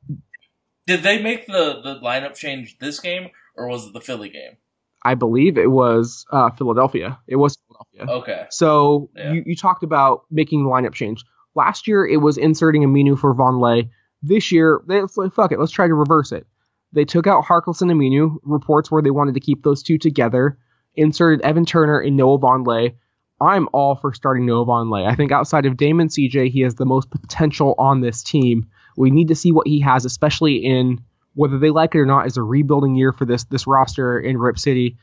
[0.86, 4.58] Did they make the, the lineup change this game, or was it the Philly game?
[5.06, 7.18] I believe it was uh, Philadelphia.
[7.28, 8.16] It was Philadelphia.
[8.20, 8.46] Okay.
[8.50, 9.32] So Yeah.
[9.32, 11.24] you, you talked about making the lineup change.
[11.54, 13.88] Last year it was inserting a Aminu for Vonleh.
[14.22, 16.46] This year, they, it's like, fuck it, let's try to reverse it.
[16.92, 20.58] They took out Harkless and Aminu, reports where they wanted to keep those two together,
[20.94, 22.94] inserted Evan Turner and Noah Vonleh.
[23.40, 25.06] I'm all for starting Noah Vonleh.
[25.06, 28.66] I think outside of Damon CJ, he has the most potential on this team.
[28.96, 31.04] We need to see what he has, especially in
[31.36, 34.36] whether they like it or not, is a rebuilding year for this this roster in
[34.36, 34.96] Rip City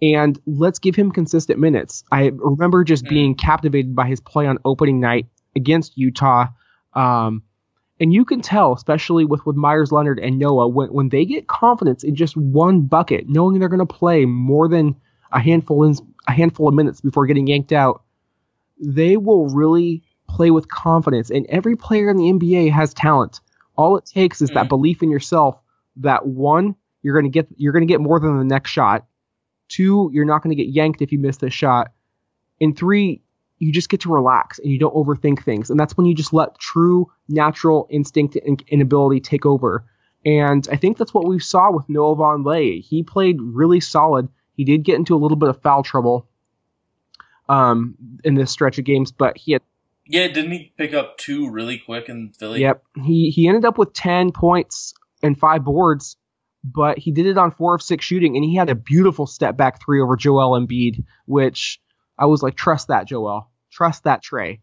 [0.00, 2.04] and let's give him consistent minutes.
[2.12, 6.46] I remember just being captivated by his play on opening night against Utah.
[6.94, 7.42] Um,
[7.98, 11.48] and you can tell, especially with, with Meyers Leonard and Noah, when, when they get
[11.48, 14.94] confidence in just one bucket, knowing they're going to play more than
[15.32, 15.96] a handful in,
[16.28, 18.04] a handful of minutes before getting yanked out,
[18.80, 21.28] they will really play with confidence.
[21.30, 23.40] And every player in the NBA has talent.
[23.76, 24.68] All it takes is that Mm.
[24.68, 25.60] belief in yourself
[25.98, 29.06] that one, you're going to get you're going to get more than the next shot.
[29.68, 31.92] Two, you're not going to get yanked if you miss the shot.
[32.60, 33.22] And three,
[33.58, 35.70] you just get to relax and you don't overthink things.
[35.70, 39.84] And that's when you just let true natural instinct and, and ability take over.
[40.24, 42.82] And I think that's what we saw with Noah Vonleh.
[42.82, 44.28] He played really solid.
[44.54, 46.28] He did get into a little bit of foul trouble
[47.48, 49.62] um, in this stretch of games, but he had
[50.06, 52.60] Yeah, didn't he pick up two really quick in Philly?
[52.60, 52.82] Yep.
[53.04, 56.16] He he ended up with 10 points and 5 boards,
[56.64, 59.56] but he did it on 4 of 6 shooting and he had a beautiful step
[59.56, 61.80] back 3 over Joel Embiid, which
[62.18, 63.50] I was like trust that Joel.
[63.70, 64.60] Trust that Trey.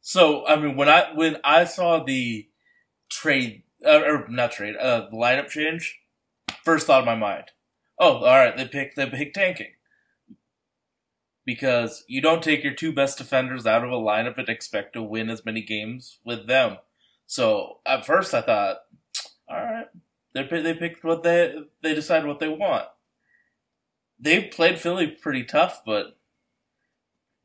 [0.00, 2.48] So I mean, when I when I saw the
[3.10, 5.98] trade uh, or not trade, uh, the lineup change,
[6.64, 7.46] first thought in my mind,
[7.98, 9.72] oh, all right, they picked they picked tanking
[11.44, 15.02] because you don't take your two best defenders out of a lineup and expect to
[15.02, 16.76] win as many games with them.
[17.26, 18.78] So at first I thought,
[19.48, 19.86] all right,
[20.34, 22.84] they they picked what they they decide what they want.
[24.18, 26.16] They played Philly pretty tough, but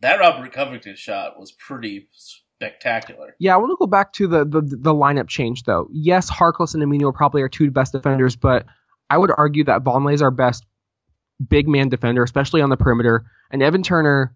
[0.01, 3.35] that Robert Covington shot was pretty spectacular.
[3.39, 5.87] Yeah, I want to go back to the, the the lineup change though.
[5.91, 8.65] Yes, Harkless and Aminu are probably our two best defenders, but
[9.09, 10.65] I would argue that Vonleh is our best
[11.47, 13.25] big man defender, especially on the perimeter.
[13.51, 14.35] And Evan Turner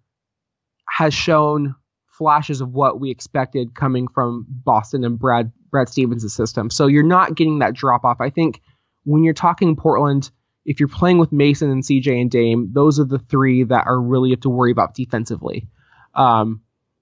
[0.90, 1.76] has shown
[2.18, 6.70] flashes of what we expected coming from Boston and Brad Brad Stevens' system.
[6.70, 8.22] So you're not getting that drop off.
[8.22, 8.62] I think
[9.04, 10.32] when you're talking Portland,
[10.64, 14.00] if you're playing with Mason and CJ and Dame, those are the three that are
[14.02, 15.68] really have to worry about defensively.
[16.14, 16.62] Um,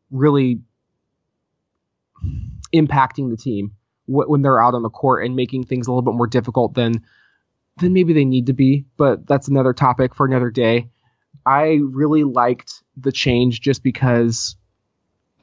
[0.10, 0.62] really
[2.74, 3.74] impacting the team
[4.08, 6.74] wh- when they're out on the court and making things a little bit more difficult
[6.74, 7.06] than
[7.78, 8.86] than maybe they need to be.
[8.98, 10.90] But that's another topic for another day.
[11.46, 14.56] I really liked the change just because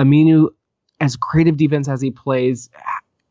[0.00, 0.48] Aminu,
[1.00, 2.70] as creative defense as he plays,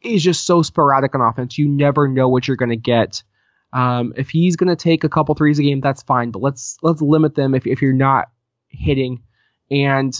[0.01, 1.57] is just so sporadic on offense.
[1.57, 3.23] You never know what you're going to get.
[3.71, 6.31] Um, if he's going to take a couple threes a game, that's fine.
[6.31, 8.29] But let's let's limit them if if you're not
[8.67, 9.23] hitting.
[9.69, 10.13] And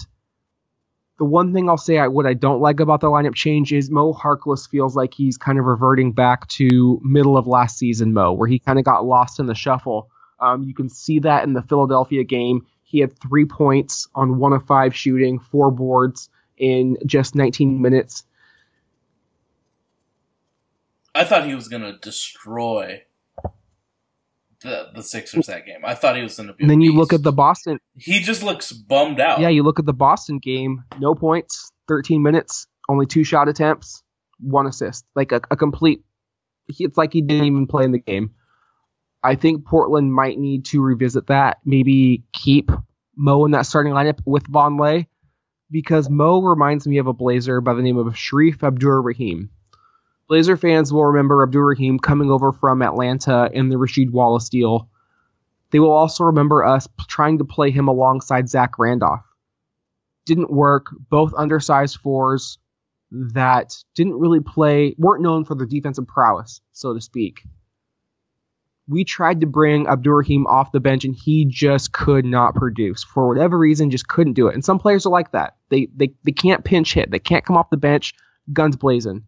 [1.18, 3.90] the one thing I'll say I, what I don't like about the lineup change is
[3.90, 8.32] Mo Harkless feels like he's kind of reverting back to middle of last season Mo,
[8.32, 10.10] where he kind of got lost in the shuffle.
[10.38, 12.66] Um, you can see that in the Philadelphia game.
[12.82, 18.24] He had three points on one of five shooting, four boards in just 19 minutes.
[21.14, 23.02] I thought he was gonna destroy
[24.62, 25.80] the the Sixers that game.
[25.84, 26.64] I thought he was going to be.
[26.64, 27.78] And then you look at the Boston.
[27.96, 29.40] He just looks bummed out.
[29.40, 30.84] Yeah, you look at the Boston game.
[30.98, 34.02] No points, 13 minutes, only two shot attempts,
[34.38, 35.04] one assist.
[35.14, 36.04] Like a, a complete.
[36.68, 38.34] It's like he didn't even play in the game.
[39.22, 41.58] I think Portland might need to revisit that.
[41.64, 42.70] Maybe keep
[43.16, 45.06] Mo in that starting lineup with Vonleh,
[45.70, 49.50] because Mo reminds me of a Blazer by the name of Shareef Abdur-Rahim.
[50.30, 54.88] Blazer fans will remember Abdur-Rahim coming over from Atlanta in the Rasheed Wallace deal.
[55.72, 59.24] They will also remember us trying to play him alongside Zach Randolph.
[60.26, 60.86] Didn't work.
[61.10, 62.58] Both undersized fours
[63.10, 67.42] that didn't really play, weren't known for their defensive prowess, so to speak.
[68.86, 73.02] We tried to bring Abdur-Rahim off the bench and he just could not produce.
[73.02, 74.54] For whatever reason, just couldn't do it.
[74.54, 75.56] And some players are like that.
[75.70, 77.10] They they, they can't pinch hit.
[77.10, 78.14] They can't come off the bench,
[78.52, 79.24] guns blazing.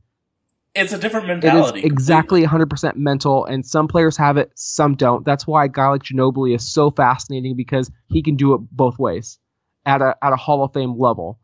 [0.75, 1.81] It's a different mentality.
[1.81, 5.25] It is exactly 100% mental, and some players have it, some don't.
[5.25, 8.99] That's why a guy like Ginobili is so fascinating because he can do it both
[8.99, 9.39] ways
[9.85, 11.39] at a at a Hall of Fame level.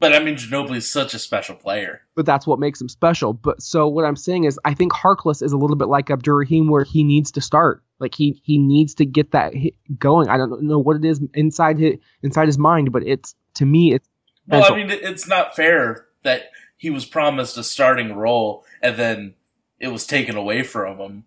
[0.00, 2.00] But I mean, Ginobili's such a special player.
[2.16, 3.34] But that's what makes him special.
[3.34, 6.70] But so what I'm saying is, I think Harkless is a little bit like Abdur-Rahim,
[6.70, 7.82] where he needs to start.
[8.00, 10.28] Like he he needs to get that hit going.
[10.28, 13.92] I don't know what it is inside his inside his mind, but it's to me
[13.92, 14.08] it's
[14.48, 19.34] Well, I mean, it's not fair that he was promised a starting role and then
[19.78, 21.24] it was taken away from him.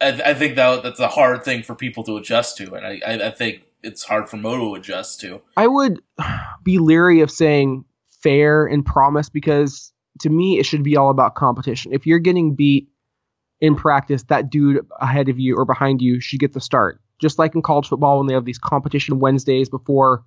[0.00, 3.00] I, I think that that's a hard thing for people to adjust to, and I,
[3.06, 5.40] I, I think it's hard for Mo to adjust to.
[5.56, 6.02] I would
[6.64, 11.36] be leery of saying fair and promise because to me it should be all about
[11.36, 11.92] competition.
[11.92, 12.88] If you're getting beat
[13.60, 17.00] in practice, that dude ahead of you or behind you should get the start.
[17.20, 20.24] Just like in college football when they have these competition Wednesdays before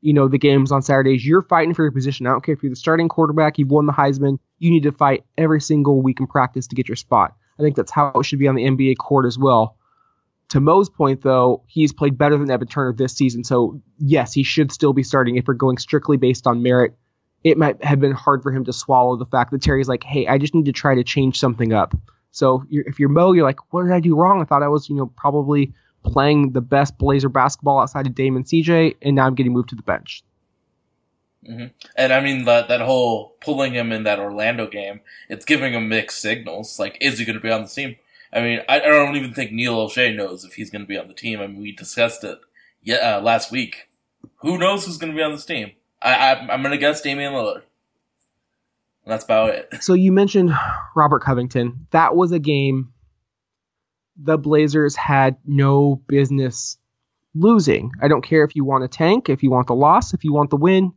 [0.00, 2.26] you know the games on Saturdays, you're fighting for your position.
[2.26, 4.92] I don't care if you're the starting quarterback, you've won the Heisman, you need to
[4.92, 7.34] fight every single week in practice to get your spot.
[7.58, 9.76] I think that's how it should be on the NBA court as well.
[10.50, 14.44] To Mo's point, though, he's played better than Evan Turner this season, so yes, he
[14.44, 16.96] should still be starting if we're going strictly based on merit.
[17.44, 20.26] It might have been hard for him to swallow the fact that Terry's like, hey,
[20.26, 21.94] I just need to try to change something up.
[22.30, 24.40] So if you're Mo, you're like, what did I do wrong?
[24.40, 28.44] I thought I was, you know, probably playing the best Blazer basketball outside of Damon
[28.44, 30.22] CJ, and now I'm getting moved to the bench.
[31.96, 35.88] And I mean that that whole pulling him in that Orlando game, it's giving him
[35.88, 36.78] mixed signals.
[36.78, 37.96] Like, is he going to be on the team?
[38.32, 40.98] I mean, I, I don't even think Neil Olshey knows if he's going to be
[40.98, 41.40] on the team.
[41.40, 42.38] I mean, we discussed it
[42.82, 43.88] yeah uh, last week.
[44.38, 45.72] Who knows who's going to be on this team?
[46.02, 47.62] I, I I'm going to guess Damian Lillard.
[49.04, 49.82] And that's about it.
[49.82, 50.52] So you mentioned
[50.94, 51.86] Robert Covington.
[51.92, 52.92] That was a game
[54.18, 56.76] the Blazers had no business
[57.34, 57.92] losing.
[58.00, 60.32] I don't care if you want a tank, if you want the loss, if you
[60.32, 60.92] want the win.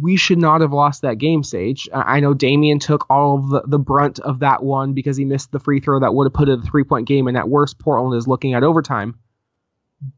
[0.00, 1.88] We should not have lost that game, Sage.
[1.92, 5.52] I know Damian took all of the, the brunt of that one because he missed
[5.52, 7.78] the free throw that would have put it a three point game, and at worst,
[7.78, 9.18] Portland is looking at overtime.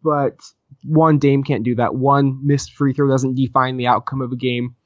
[0.03, 0.38] But
[0.85, 1.94] one, Dame can't do that.
[1.94, 4.77] One, missed free throw doesn't define the outcome of a game.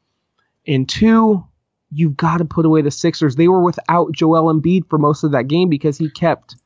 [0.66, 1.46] And two,
[1.90, 3.36] you've got to put away the Sixers.
[3.36, 6.56] They were without Joel Embiid for most of that game because he kept,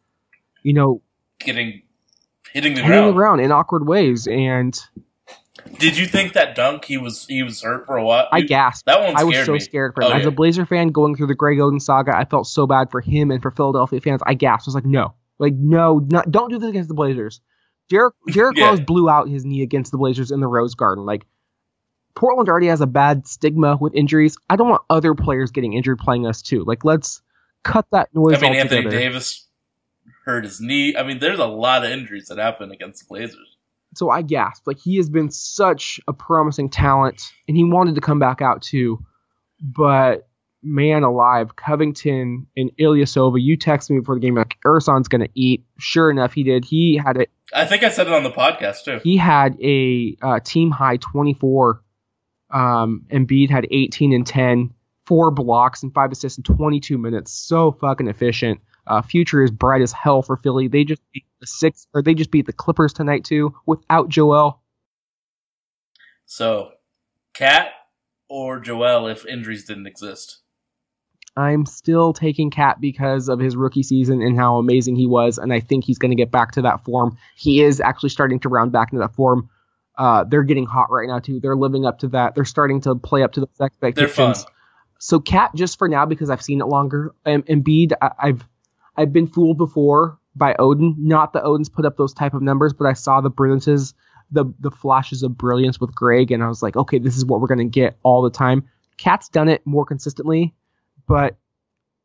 [0.63, 1.03] you know,
[1.41, 1.83] Getting
[2.53, 3.41] hitting the hitting the ground.
[3.41, 4.27] in awkward ways.
[4.27, 4.79] And
[5.79, 8.29] Did you think that dunk he was he was hurt for a while?
[8.31, 8.87] I gasped.
[8.87, 9.61] That one I was so me.
[9.61, 10.13] scared for him.
[10.13, 10.29] Oh, As yeah.
[10.29, 13.31] a Blazer fan going through the Greg Oden saga, I felt so bad for him
[13.31, 14.21] and for Philadelphia fans.
[14.27, 14.69] I gasped.
[14.69, 17.41] I was like, no, like no, not, don't do this against the Blazers.
[17.89, 18.69] Derek Derek Yeah.
[18.69, 21.05] Rose blew out his knee against the Blazers in the Rose Garden.
[21.05, 21.27] Like
[22.15, 24.37] Portland already has a bad stigma with injuries.
[24.51, 26.63] I don't want other players getting injured playing us too.
[26.65, 27.23] Like let's
[27.65, 28.91] cut that noise I mean, Anthony.
[28.91, 29.47] Davis
[30.25, 30.97] hurt his knee.
[30.97, 33.57] I mean, there's a lot of injuries that happen against the Blazers.
[33.95, 34.67] so I gasped.
[34.67, 38.63] Like he has been such a promising talent, and he wanted to come back out
[38.63, 38.99] too.
[39.61, 40.29] But
[40.63, 45.65] man alive, Covington and Ilyasova, you texted me before the game like Ersan's gonna eat.
[45.79, 46.65] Sure enough, he did.
[46.65, 49.01] He had a I think I said it on the podcast too.
[49.03, 51.83] he had a uh, team high 24.
[52.51, 54.75] Um, Embiid had 18 and 10,
[55.07, 57.33] four blocks and five assists in 22 minutes.
[57.33, 58.61] So fucking efficient.
[58.87, 60.69] Uh, future is bright as hell for Philly.
[60.69, 64.61] They just beat the six, or they just beat the Clippers tonight too, without Joel.
[66.27, 66.73] So,
[67.35, 67.73] Cat
[68.29, 70.39] or Joel if injuries didn't exist.
[71.37, 75.53] I'm still taking Cat because of his rookie season and how amazing he was, and
[75.53, 77.17] I think he's going to get back to that form.
[77.37, 79.49] He is actually starting to round back into that form.
[79.97, 81.41] Uh, they're getting hot right now too.
[81.41, 82.35] They're living up to that.
[82.35, 84.45] They're starting to play up to those They're expectations.
[84.45, 84.53] fun.
[84.99, 87.15] So Cat just for now because I've seen it longer.
[87.27, 88.45] Um, Embiid, I, I've
[88.97, 90.95] I've been fooled before by Oden.
[90.99, 93.95] Not that Oden's put up those type of numbers, but I saw the brilliances,
[94.31, 97.41] the the flashes of brilliance with Greg, and I was like, okay, this is what
[97.41, 98.69] we're gonna get all the time.
[98.99, 100.55] Cat's done it more consistently,
[101.07, 101.37] but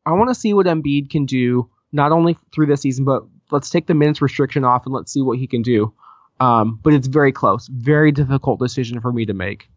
[0.05, 3.69] I want to see what Embiid can do not only through this season but let's
[3.69, 5.93] take the minutes restriction off and let's see what he can do.
[6.39, 9.69] Um, but it's very close, very difficult decision for me to make.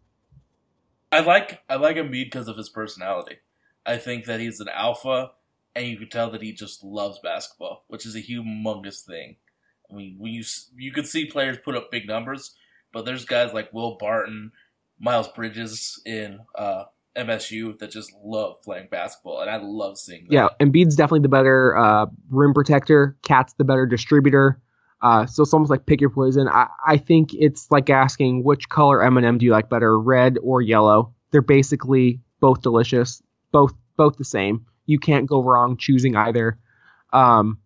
[1.11, 3.37] I like I like Embiid because of his personality.
[3.85, 5.31] I think that he's an alpha,
[5.75, 9.37] and you can tell that he just loves basketball, which is a humongous thing.
[9.89, 10.43] I mean, when you
[10.77, 12.55] you could see players put up big numbers,
[12.93, 14.51] but there's guys like Will Barton,
[14.99, 20.33] Miles Bridges in uh, MSU that just love playing basketball, and I love seeing that.
[20.33, 23.17] Yeah, Embiid's definitely the better uh, rim protector.
[23.23, 24.61] Cat's the better distributor.
[25.01, 26.47] Uh, so it's almost like pick your poison.
[26.47, 30.61] I, I think it's like asking which color M&M do you like better, red or
[30.61, 31.13] yellow?
[31.31, 34.65] They're basically both delicious, both both the same.
[34.85, 36.57] You can't go wrong choosing either.
[37.13, 37.59] Um,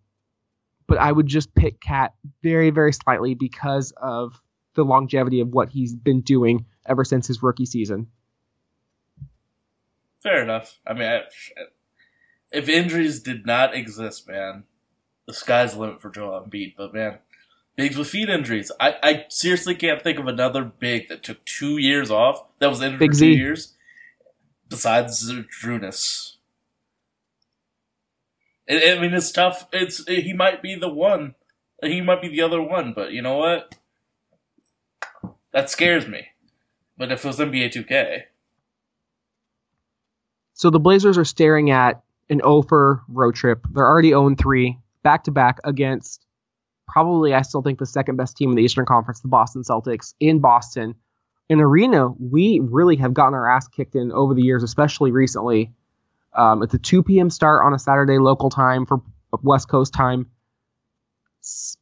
[0.86, 4.40] but I would just pick Cat very very slightly because of
[4.74, 8.08] the longevity of what he's been doing ever since his rookie season.
[10.22, 10.78] Fair enough.
[10.86, 11.20] I mean, I,
[12.52, 14.64] if injuries did not exist, man,
[15.26, 16.74] the sky's the limit for Joel Embiid.
[16.76, 17.18] But man,
[17.76, 18.70] bigs with feet injuries.
[18.80, 22.82] I, I seriously can't think of another big that took two years off that was
[22.82, 23.74] injured for two years.
[24.68, 26.35] Besides Drunas.
[28.68, 29.68] I, mean, it's tough.
[29.72, 31.34] It's he might be the one.
[31.82, 32.92] He might be the other one.
[32.94, 33.74] But you know what?
[35.52, 36.26] That scares me.
[36.98, 38.22] But if it was NBA 2K,
[40.54, 43.66] So the Blazers are staring at an over road trip.
[43.70, 46.26] They're already 0 3, back to back against
[46.88, 50.14] probably, I still think, the second best team in the Eastern Conference, the Boston Celtics,
[50.20, 50.94] in Boston.
[51.48, 55.72] An arena we really have gotten our ass kicked in over the years, especially recently.
[56.36, 57.30] Um, it's a 2 p.m.
[57.30, 59.00] start on a Saturday local time for
[59.42, 60.26] West Coast time.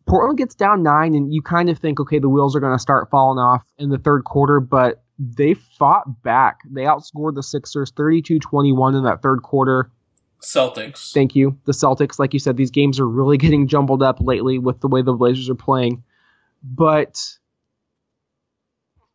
[0.07, 2.82] Portland gets down nine, and you kind of think, okay, the wheels are going to
[2.82, 6.61] start falling off in the third quarter, but they fought back.
[6.70, 9.90] They outscored the Sixers 32 21 in that third quarter.
[10.42, 11.12] Celtics.
[11.12, 11.59] Thank you.
[11.64, 14.88] The Celtics, like you said, these games are really getting jumbled up lately with the
[14.88, 16.02] way the Blazers are playing.
[16.62, 17.18] But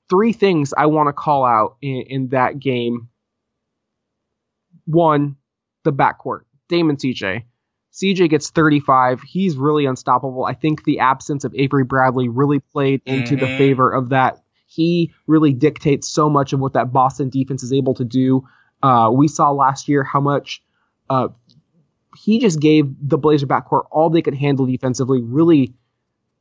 [0.10, 3.10] three things I want to call out in, in that game.
[4.90, 5.36] One,
[5.84, 6.42] the backcourt.
[6.68, 7.44] Damon CJ.
[7.94, 9.22] CJ gets 35.
[9.22, 10.46] He's really unstoppable.
[10.46, 13.58] I think the absence of Avery Bradley really played into the Mhm.
[13.58, 14.42] favor of that.
[14.68, 18.44] He really dictates so much of what that Boston defense is able to do.
[18.84, 20.64] Uh, we saw last year how much
[21.10, 21.28] uh,
[22.16, 25.74] he just gave the Blazer backcourt all they could handle defensively, really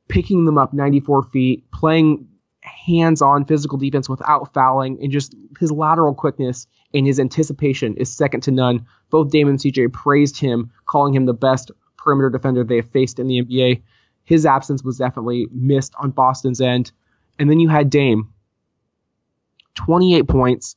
[0.09, 2.29] picking them up 94 feet, playing
[2.61, 8.43] hands-on physical defense without fouling, and just his lateral quickness and his anticipation is second
[8.43, 8.87] to none.
[9.11, 13.19] Both Damon and CJ praised him, calling him the best perimeter defender they have faced
[13.19, 13.83] in the NBA.
[14.25, 16.93] His absence was definitely missed on Boston's end.
[17.39, 18.33] And then you had Dame.
[19.75, 20.77] 28 points,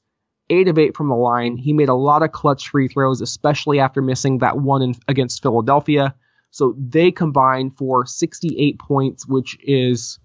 [0.49, 1.57] 8 of 8 from the line.
[1.57, 5.41] He made a lot of clutch free throws, especially after missing that one in, against
[5.41, 6.13] Philadelphia.
[6.51, 10.19] So they combined for 68 points, which is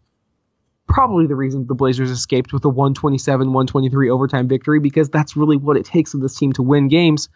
[0.86, 5.56] probably the reason the Blazers escaped with a 127 123 overtime victory because that's really
[5.56, 7.28] what it takes for this team to win games.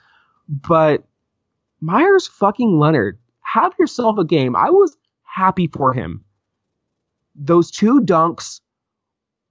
[0.49, 1.05] But
[1.81, 4.55] Meyers fucking Leonard, have yourself a game.
[4.55, 6.25] I was happy for him.
[7.35, 8.61] Those two dunks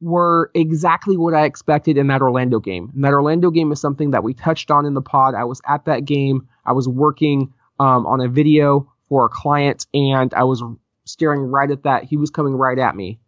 [0.01, 2.91] were exactly what I expected in that Orlando game.
[2.93, 5.35] And that Orlando game is something that we touched on in the pod.
[5.35, 6.47] I was at that game.
[6.65, 10.63] I was working um, on a video for a client, and I was
[11.05, 12.03] staring right at that.
[12.03, 13.19] He was coming right at me.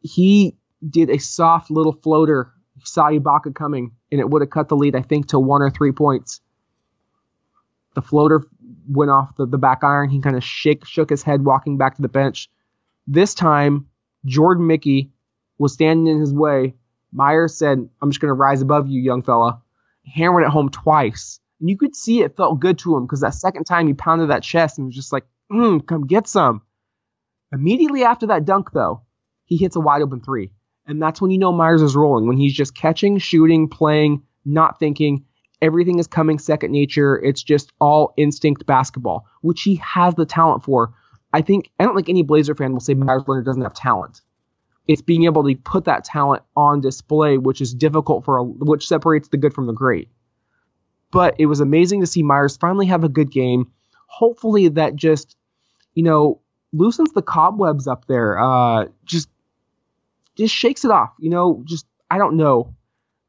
[0.00, 0.56] He
[0.88, 2.52] did a soft little floater.
[2.84, 5.70] Saw Ibaka coming, and it would have cut the lead, I think, to one or
[5.70, 6.40] three points.
[7.94, 8.46] The floater
[8.86, 10.10] went off the, the back iron.
[10.10, 12.48] He kind of shake shook his head walking back to the bench.
[13.08, 13.88] This time,
[14.24, 15.10] Jordan Mickey
[15.58, 16.74] was standing in his way.
[17.12, 19.60] Meyers said, I'm just going to rise above you, young fella.
[20.14, 21.40] Hammered it home twice.
[21.60, 24.30] And you could see it felt good to him because that second time he pounded
[24.30, 26.62] that chest and was just like, mm, come get some.
[27.52, 29.02] Immediately after that dunk, though,
[29.48, 30.50] he hits a wide open three.
[30.86, 34.78] And that's when you know Meyers is rolling, when he's just catching, shooting, playing, not
[34.78, 35.24] thinking.
[35.60, 37.18] Everything is coming second nature.
[37.22, 40.94] It's just all instinct basketball, which he has the talent for.
[41.32, 44.22] I think, I don't think any Blazer fan will say Meyers Leonard doesn't have talent
[44.88, 48.88] it's being able to put that talent on display, which is difficult for a, which
[48.88, 50.08] separates the good from the great.
[51.12, 53.70] But it was amazing to see Meyers finally have a good game.
[54.06, 55.36] Hopefully that just,
[55.94, 56.40] you know,
[56.72, 58.38] loosens the cobwebs up there.
[58.38, 59.28] Uh, just,
[60.38, 61.10] just shakes it off.
[61.18, 62.74] You know, just I don't know,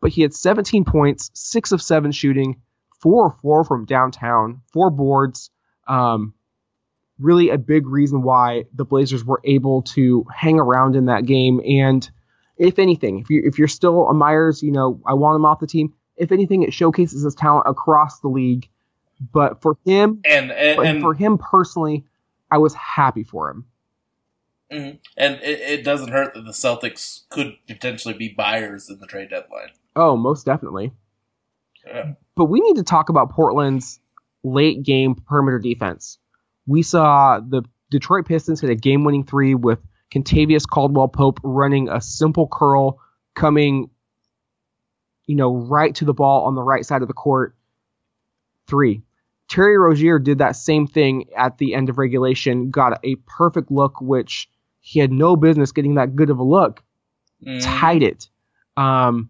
[0.01, 2.62] but he had 17 points, six of seven shooting,
[3.01, 5.49] four or four from downtown, four boards.
[5.88, 6.34] Um,
[7.18, 11.60] really a big reason why the Blazers were able to hang around in that game.
[11.66, 12.10] And
[12.57, 15.60] if anything, if you if you're still a Meyers, you know, I want him off
[15.60, 15.93] the team.
[16.16, 18.70] If anything, it showcases his talent across the league.
[19.34, 22.05] But for him, And and, and for him personally,
[22.51, 23.66] I was happy for him.
[24.72, 29.07] Hmm And it, it doesn't hurt that the Celtics could potentially be buyers in the
[29.07, 29.70] trade deadline.
[29.95, 30.91] Oh, most definitely.
[31.86, 32.13] Yeah.
[32.36, 33.99] But we need to talk about Portland's
[34.43, 36.17] late game perimeter defense.
[36.67, 39.80] We saw the Detroit Pistons hit a game winning three with
[40.11, 42.99] Kentavious Caldwell Pope running a simple curl
[43.34, 43.89] coming,
[45.26, 47.55] you know, right to the ball on the right side of the court.
[48.67, 49.01] Three.
[49.49, 53.99] Terry Rozier did that same thing at the end of regulation, got a perfect look,
[53.99, 54.47] which
[54.82, 56.84] he had no business getting that good of a look
[57.46, 57.60] Mhm.
[57.62, 58.30] tied it.
[58.78, 59.30] Um,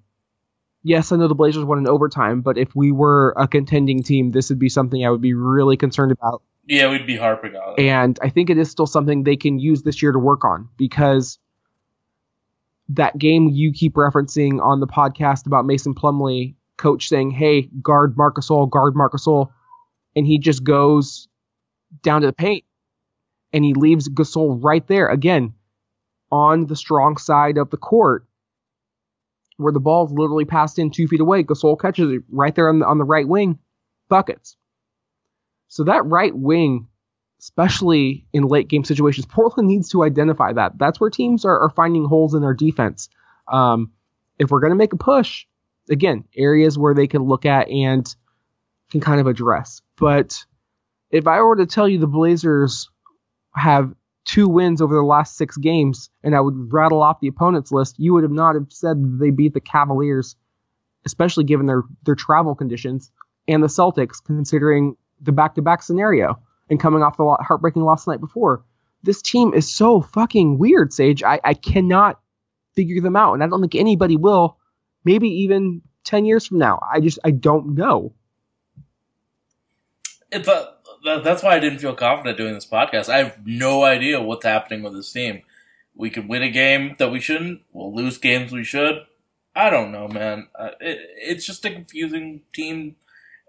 [0.84, 4.32] yes, I know the Blazers won in overtime, but if we were a contending team,
[4.32, 6.42] this would be something I would be really concerned about.
[6.66, 7.82] Yeah, we'd be harping on it.
[7.84, 10.70] And I think it is still something they can use this year to work on
[10.78, 11.40] because
[12.90, 18.18] that game you keep referencing on the podcast about Mason Plumlee, coach saying, "Hey, guard
[18.18, 19.50] Marcus Gasol, guard Marcus Gasol,"
[20.16, 21.28] and he just goes
[22.04, 22.64] down to the paint
[23.54, 25.54] and he leaves Gasol right there again
[26.32, 28.26] on the strong side of the court
[29.58, 31.44] where the ball's literally passed in two feet away.
[31.44, 33.60] Gasol catches it right there on the, on the right wing,
[34.08, 34.56] buckets.
[35.68, 36.88] So that right wing,
[37.40, 40.78] especially in late game situations, Portland needs to identify that.
[40.78, 43.10] That's where teams are, are finding holes in their defense.
[43.52, 43.92] Um,
[44.38, 45.46] if we're going to make a push,
[45.90, 48.08] again, areas where they can look at and
[48.92, 49.82] can kind of address.
[49.98, 50.46] But
[51.12, 52.90] if I were to tell you the Blazers
[53.56, 53.94] have
[54.26, 57.96] two wins over the last six games, and I would rattle off the opponents list,
[57.98, 60.36] you would have not have said they beat the Cavaliers,
[61.06, 63.12] especially given their their travel conditions,
[63.48, 66.40] and the Celtics, considering the back to back scenario
[66.70, 68.64] and coming off the heartbreaking loss the night before.
[69.02, 71.24] This team is so fucking weird, Sage.
[71.24, 72.20] I, I cannot
[72.76, 74.58] figure them out, and I don't think anybody will.
[75.06, 76.80] Maybe even ten years from now.
[76.94, 78.14] I just I don't know.
[80.32, 80.48] It's
[81.04, 83.10] that's why I didn't feel confident doing this podcast.
[83.10, 85.44] I have no idea what's happening with this team.
[85.96, 87.62] We could win a game that we shouldn't.
[87.72, 89.06] We'll lose games we should.
[89.56, 90.48] I don't know, man.
[90.58, 92.96] Uh, it, it's just a confusing team,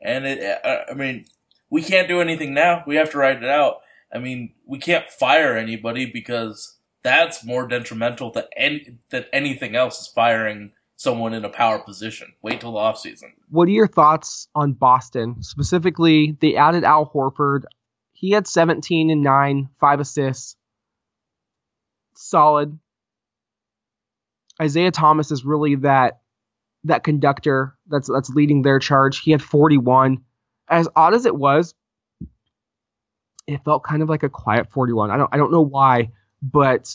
[0.02, 0.64] and it.
[0.64, 1.26] Uh, I mean,
[1.68, 2.82] we can't do anything now.
[2.86, 3.82] We have to write it out.
[4.12, 10.00] I mean, we can't fire anybody because that's more detrimental to any than anything else
[10.00, 12.34] is firing someone in a power position.
[12.42, 13.32] Wait till the off season.
[13.48, 15.42] What are your thoughts on Boston?
[15.42, 17.62] Specifically, they added Al Horford.
[18.12, 20.56] He had 17 and 9, 5 assists.
[22.14, 22.78] Solid.
[24.60, 26.20] Isaiah Thomas is really that
[26.84, 29.20] that conductor that's that's leading their charge.
[29.20, 30.22] He had 41.
[30.68, 31.74] As odd as it was,
[33.46, 35.10] it felt kind of like a quiet 41.
[35.10, 36.10] I don't I don't know why,
[36.42, 36.94] but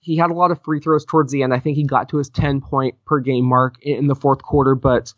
[0.00, 1.52] he had a lot of free throws towards the end.
[1.52, 4.74] I think he got to his 10 point per game mark in the fourth quarter,
[4.74, 5.12] but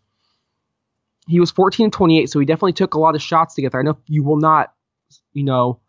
[1.26, 3.72] he was 14 and 28, so he definitely took a lot of shots to get
[3.72, 3.80] there.
[3.80, 4.72] I know you will not,
[5.34, 5.80] you know,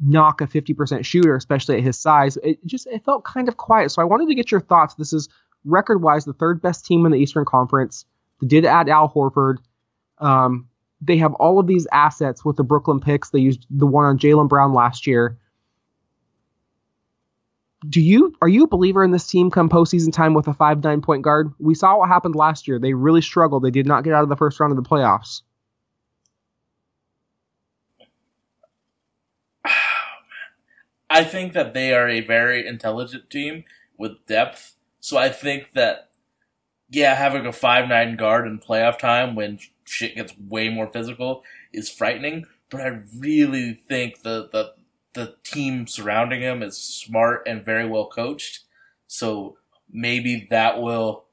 [0.00, 2.36] knock a 50% shooter, especially at his size.
[2.42, 3.90] It just it felt kind of quiet.
[3.92, 4.94] So I wanted to get your thoughts.
[4.94, 5.28] This is
[5.64, 8.04] record wise the third best team in the Eastern Conference.
[8.40, 9.58] They did add Al Horford.
[10.18, 10.68] Um,
[11.00, 13.30] they have all of these assets with the Brooklyn picks.
[13.30, 15.38] They used the one on Jaylen Brown last year.
[17.88, 20.82] Do you are you a believer in this team come postseason time with a five
[20.82, 21.52] nine point guard?
[21.58, 22.78] We saw what happened last year.
[22.78, 23.62] They really struggled.
[23.62, 25.42] They did not get out of the first round of the playoffs.
[31.08, 33.64] I think that they are a very intelligent team
[33.96, 34.74] with depth.
[35.00, 36.10] So I think that,
[36.90, 41.42] yeah, having a five nine guard in playoff time when shit gets way more physical
[41.72, 42.46] is frightening.
[42.70, 44.74] But I really think the the
[45.16, 48.60] the team surrounding him is smart and very well coached.
[49.08, 49.58] So
[49.90, 51.24] maybe that will,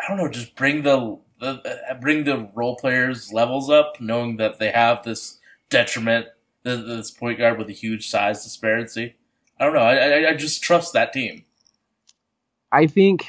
[0.00, 4.36] I don't know, just bring the, the uh, bring the role players levels up, knowing
[4.36, 6.26] that they have this detriment
[6.62, 9.16] this point guard with a huge size disparity.
[9.58, 9.80] I don't know.
[9.80, 11.44] I, I, I just trust that team.
[12.72, 13.26] I think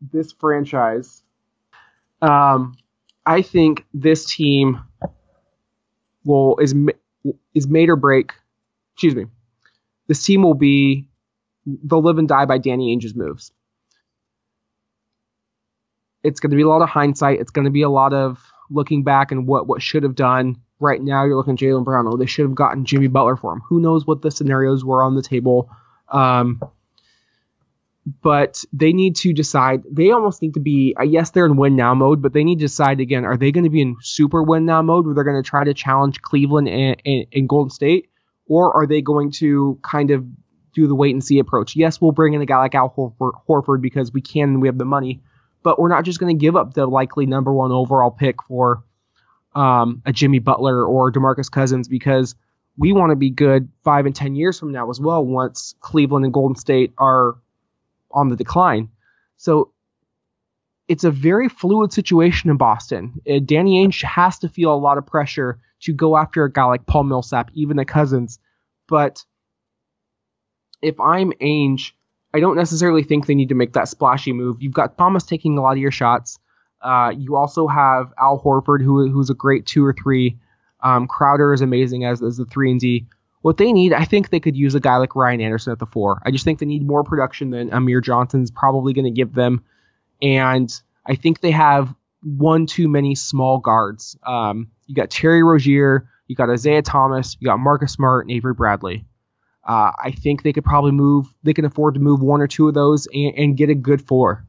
[0.00, 1.22] this franchise,
[2.20, 2.76] um,
[3.26, 4.80] I think this team
[6.24, 6.74] will is
[7.54, 8.32] is made or break.
[8.94, 9.26] Excuse me.
[10.08, 11.08] This team will be
[11.66, 13.52] they'll live and die by Danny Ainge's moves.
[16.22, 17.40] It's going to be a lot of hindsight.
[17.40, 20.56] It's going to be a lot of looking back and what what should have done.
[20.80, 22.08] Right now, you're looking at Jaylen Brown.
[22.08, 23.62] Oh, they should have gotten Jimmy Butler for him.
[23.68, 25.70] Who knows what the scenarios were on the table?
[26.08, 26.60] Um,
[28.04, 29.82] but they need to decide.
[29.90, 30.94] They almost need to be.
[31.04, 33.24] Yes, they're in win now mode, but they need to decide again.
[33.24, 35.64] Are they going to be in super win now mode, where they're going to try
[35.64, 38.10] to challenge Cleveland and, and, and Golden State,
[38.46, 40.24] or are they going to kind of
[40.74, 41.76] do the wait and see approach?
[41.76, 44.68] Yes, we'll bring in a guy like Al Horford, Horford because we can and we
[44.68, 45.22] have the money,
[45.62, 48.82] but we're not just going to give up the likely number one overall pick for
[49.54, 52.34] um, a Jimmy Butler or Demarcus Cousins because
[52.76, 55.24] we want to be good five and ten years from now as well.
[55.24, 57.36] Once Cleveland and Golden State are
[58.12, 58.88] on the decline,
[59.36, 59.72] so
[60.88, 63.20] it's a very fluid situation in Boston.
[63.28, 66.64] Uh, Danny Ainge has to feel a lot of pressure to go after a guy
[66.64, 68.38] like Paul Millsap, even the Cousins.
[68.88, 69.24] But
[70.80, 71.92] if I'm Ainge,
[72.34, 74.60] I don't necessarily think they need to make that splashy move.
[74.60, 76.38] You've got Thomas taking a lot of your shots.
[76.80, 80.38] Uh, you also have Al Horford, who who's a great two or three.
[80.80, 83.06] Um, Crowder is amazing as as the three and D.
[83.42, 85.86] What they need, I think they could use a guy like Ryan Anderson at the
[85.86, 86.22] four.
[86.24, 89.64] I just think they need more production than Amir Johnson's probably going to give them,
[90.20, 90.72] and
[91.04, 94.16] I think they have one too many small guards.
[94.22, 98.54] Um, you got Terry Rozier, you got Isaiah Thomas, you got Marcus Smart, and Avery
[98.54, 99.04] Bradley.
[99.64, 101.26] Uh, I think they could probably move.
[101.42, 104.06] They can afford to move one or two of those and, and get a good
[104.06, 104.44] four.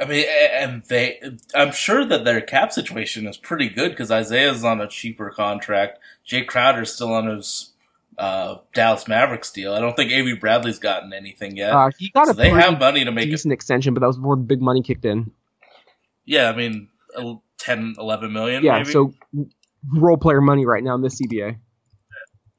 [0.00, 1.20] I mean, and they,
[1.54, 5.98] I'm sure that their cap situation is pretty good because Isaiah's on a cheaper contract.
[6.26, 7.72] Jae Crowder's still on his
[8.16, 9.74] uh, Dallas Mavericks deal.
[9.74, 11.72] I don't think Avery Bradley's gotten anything yet.
[11.72, 13.30] Uh, he got so a they have money to make it.
[13.30, 15.32] decent extension, but that was before the big money kicked in.
[16.24, 18.62] Yeah, I mean, a- 10, 11 million.
[18.64, 18.92] Yeah, maybe?
[18.92, 19.14] so
[19.92, 21.58] role player money right now in this CBA.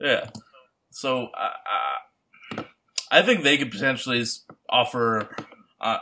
[0.01, 0.29] Yeah.
[0.91, 2.63] So uh,
[3.11, 4.23] I think they could potentially
[4.69, 5.29] offer,
[5.79, 5.97] uh,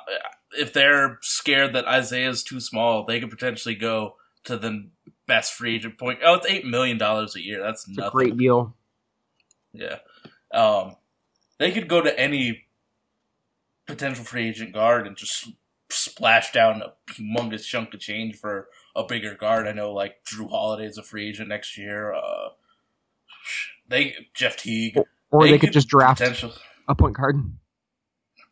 [0.57, 4.89] if they're scared that Isaiah's too small, they could potentially go to the
[5.27, 6.19] best free agent point.
[6.23, 7.61] Oh, it's eight million dollars a year.
[7.61, 8.11] That's It's a nothing.
[8.11, 8.75] great deal.
[9.73, 9.97] Yeah.
[10.53, 10.95] Um,
[11.59, 12.65] they could go to any
[13.87, 15.49] potential free agent guard and just
[15.89, 19.67] splash down a humongous chunk of change for a bigger guard.
[19.67, 22.13] I know, like Jrue Holiday's a free agent next year.
[22.13, 22.49] Uh,
[23.87, 24.97] they Jeff Teague.
[25.29, 26.53] Or they, could just draft potential.
[26.87, 27.35] a point guard.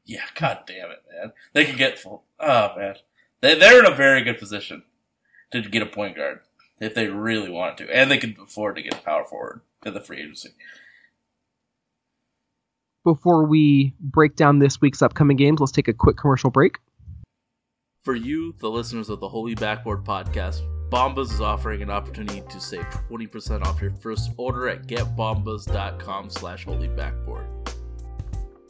[0.05, 1.33] Yeah, god damn it, man.
[1.53, 2.23] They could get full.
[2.39, 2.95] Oh man,
[3.41, 4.83] they they're in a very good position
[5.51, 6.39] to get a point guard
[6.79, 9.93] if they really wanted to, and they could afford to get a power forward in
[9.93, 10.49] the free agency.
[13.03, 16.79] Before we break down this week's upcoming games, let's take a quick commercial break.
[18.03, 22.59] For you, the listeners of the Holy Backboard podcast, Bombas is offering an opportunity to
[22.59, 27.74] save 20% off your first order at getbombas.com slash holybackboard.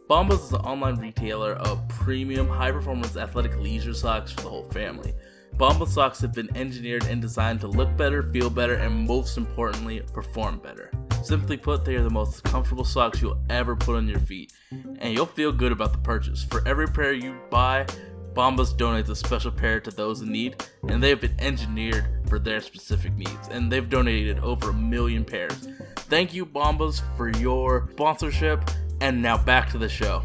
[0.10, 5.16] Bombas is an online retailer of premium, high-performance athletic leisure socks for the whole family.
[5.58, 10.04] Bombas socks have been engineered and designed to look better, feel better, and most importantly,
[10.14, 10.92] perform better.
[11.24, 14.54] Simply put, they are the most comfortable socks you'll ever put on your feet,
[15.00, 16.44] and you'll feel good about the purchase.
[16.44, 17.88] For every pair you buy,
[18.36, 22.38] Bombas donates a special pair to those in need, and they have been engineered for
[22.38, 25.68] their specific needs, and they've donated over a million pairs.
[25.96, 28.70] Thank you, Bombas, for your sponsorship,
[29.02, 30.24] and now back to the show.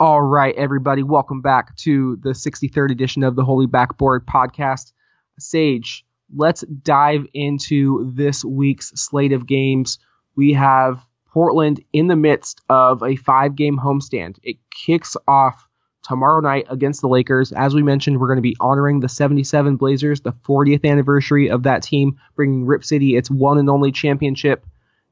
[0.00, 4.92] All right, everybody, welcome back to the 63rd edition of the Holy Backboard podcast.
[5.40, 9.98] Sage, let's dive into this week's slate of games.
[10.36, 14.38] We have Portland in the midst of a five game homestand.
[14.42, 15.67] It kicks off
[16.08, 17.52] tomorrow night against the Lakers.
[17.52, 21.64] As we mentioned, we're going to be honoring the 77 Blazers, the 40th anniversary of
[21.64, 24.64] that team, bringing Rip City its one and only championship.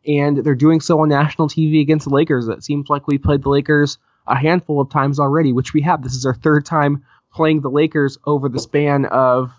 [0.06, 2.48] And they're doing so on national TV against the Lakers.
[2.48, 6.02] It seems like we played the Lakers a handful of times already, which we have.
[6.02, 9.52] This is our third time playing the Lakers over the span of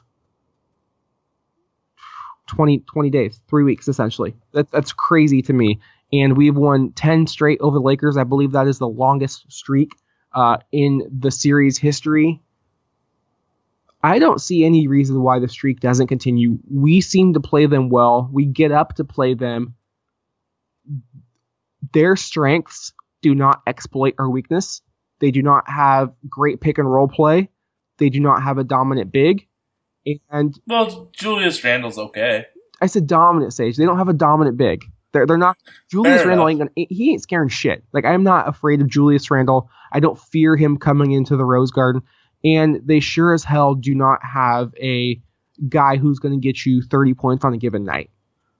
[2.47, 4.35] 20, 20 days, three weeks essentially.
[4.53, 5.79] That, that's crazy to me.
[6.11, 8.17] And we've won 10 straight over the Lakers.
[8.17, 9.91] I believe that is the longest streak
[10.37, 12.43] uh, in the series history.
[14.03, 16.59] I don't see any reason why the streak doesn't continue.
[16.71, 18.29] We seem to play them well.
[18.31, 19.73] We get up to play them.
[21.91, 24.83] Their strengths do not exploit our weakness.
[25.19, 27.49] They do not have great pick and roll play.
[27.97, 29.47] They do not have a dominant big.
[30.29, 32.45] And Well, Julius Randle's okay.
[32.79, 33.75] I said dominant stage.
[33.75, 34.85] They don't have a dominant big.
[35.17, 35.57] They're they're not.
[35.89, 36.71] Julius Fair Randle ain't gonna.
[36.75, 37.83] He ain't scaring shit.
[37.93, 39.69] Like I'm not afraid of Julius Randle.
[39.91, 42.03] I don't fear him coming into the Rose Garden.
[42.43, 45.19] And they sure as hell do not have a
[45.67, 48.11] guy who's going to get you 30 points on a given night.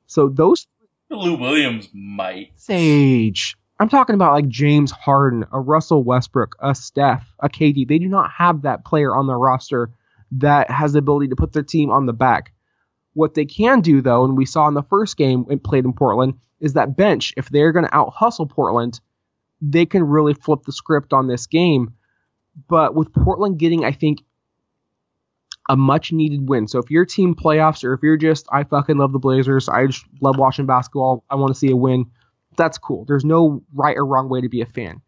[0.08, 0.66] So those
[1.10, 2.52] Lou Williams might.
[2.56, 3.56] Sage.
[3.80, 7.88] I'm talking about like James Harden, a Russell Westbrook, a Steph, a KD.
[7.88, 9.92] They do not have that player on their roster
[10.32, 12.54] that has the ability to put their team on the back.
[13.14, 16.36] What they can do, though, and we saw in the first game played in Portland,
[16.60, 19.00] is that bench, if they're going to out hustle Portland,
[19.62, 21.94] they can really flip the script on this game.
[22.68, 24.24] But with Portland getting, I think,
[25.70, 26.68] a much needed win.
[26.68, 29.88] So if your team playoffs or if you're just, I fucking love the Blazers, I
[29.88, 32.06] just love watching basketball, I want to see a win,
[32.56, 33.06] that's cool.
[33.06, 35.02] There's no right or wrong way to be a fan.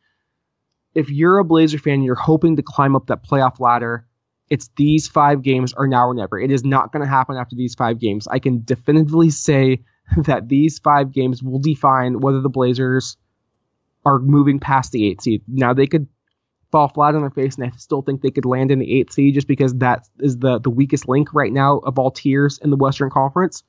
[0.96, 4.06] if you're a Blazer fan, you're hoping to climb up that playoff ladder.
[4.50, 6.40] It's these five games are now or never.
[6.40, 8.28] It is not going to happen after these five games.
[8.28, 9.84] I can definitively say
[10.18, 13.18] that these five games will define whether the Blazers
[14.06, 15.44] are moving past the eight seed.
[15.48, 16.08] Now they could
[16.72, 19.14] fall flat on their face, and I still think they could land in the eighth
[19.14, 22.70] seed just because that is the the weakest link right now of all tiers in
[22.70, 23.64] the Western Conference.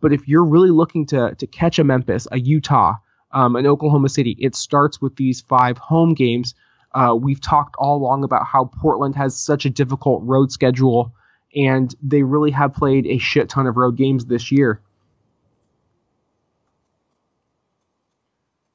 [0.00, 2.94] But if you're really looking to to catch a Memphis, a Utah,
[3.32, 6.54] um, an Oklahoma City, it starts with these five home games.
[6.92, 11.12] Uh, we've talked all along about how Portland has such a difficult road schedule,
[11.56, 14.80] and they really have played a shit ton of road games this year.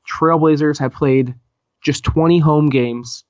[0.10, 1.36] Trailblazers have played
[1.82, 3.24] just 20 home games,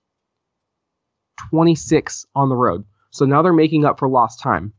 [1.50, 2.86] 26 on the road.
[3.12, 4.74] So now they're making up for lost time.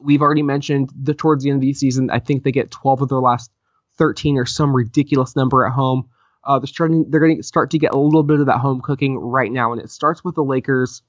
[0.00, 3.02] We've already mentioned the towards the end of the season, I think they get 12
[3.02, 3.50] of their last
[3.96, 6.08] 13 or some ridiculous number at home.
[6.44, 7.10] Uh, they're starting.
[7.10, 9.72] They're going to start to get a little bit of that home cooking right now,
[9.72, 11.02] and it starts with the Lakers,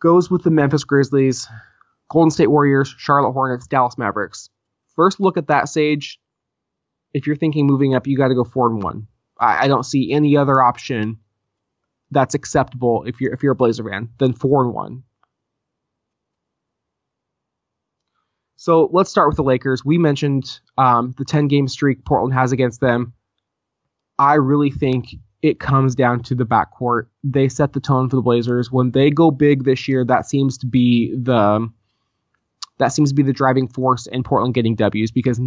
[0.00, 1.48] goes with the Memphis Grizzlies,
[2.08, 4.50] Golden State Warriors, Charlotte Hornets, Dallas Mavericks.
[4.96, 6.20] First look at that, Sage.
[7.14, 9.06] If you're thinking moving up, you got to go four and one.
[9.38, 11.18] I, I don't see any other option
[12.10, 15.02] that's acceptable if you're if you're a Blazer fan than four and one.
[18.56, 19.84] So let's start with the Lakers.
[19.84, 23.12] We mentioned um, the 10 game streak Portland has against them.
[24.18, 27.06] I really think it comes down to the backcourt.
[27.22, 28.72] They set the tone for the Blazers.
[28.72, 31.68] When they go big this year, that seems to be the
[32.78, 35.40] that seems to be the driving force in Portland getting W's because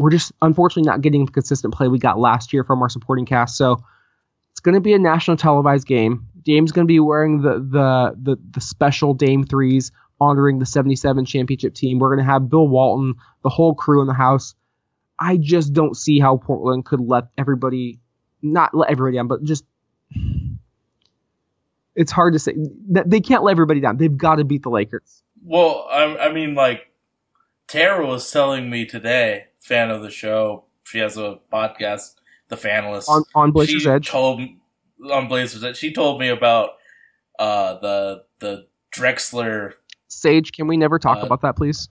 [0.00, 3.26] we're just unfortunately not getting the consistent play we got last year from our supporting
[3.26, 3.56] cast.
[3.56, 3.84] So
[4.50, 6.26] it's going to be a national televised game.
[6.42, 11.24] Dame's going to be wearing the the the, the special Dame threes honoring the 77
[11.24, 11.98] championship team.
[11.98, 14.54] We're going to have Bill Walton, the whole crew in the house.
[15.18, 18.00] I just don't see how Portland could let everybody,
[18.42, 19.64] not let everybody down, but just.
[21.96, 22.54] It's hard to say.
[22.88, 23.96] They can't let everybody down.
[23.96, 25.22] They've got to beat the Lakers.
[25.42, 26.90] Well, I, I mean, like,
[27.66, 32.14] Tara was telling me today, fan of the show, she has a podcast,
[32.48, 33.08] The Fanalist.
[33.08, 34.08] On, on Blazers she Edge.
[34.08, 34.40] Told,
[35.12, 35.76] on Blazers Edge.
[35.76, 36.70] She told me about
[37.38, 39.72] uh, the the Drexler
[40.08, 41.88] Sage, can we never talk Uh, about that, please?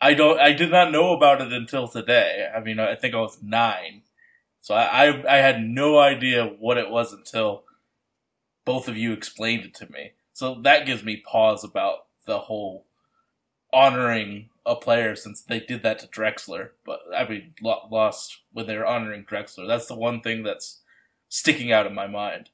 [0.00, 0.38] I don't.
[0.38, 2.48] I did not know about it until today.
[2.54, 4.02] I mean, I think I was nine,
[4.60, 7.64] so I I, I had no idea what it was until
[8.64, 10.12] both of you explained it to me.
[10.32, 12.86] So that gives me pause about the whole
[13.72, 16.70] honoring a player since they did that to Drexler.
[16.86, 19.66] But I mean, lo- lost when they were honoring Drexler.
[19.66, 20.80] That's the one thing that's
[21.28, 22.50] sticking out in my mind.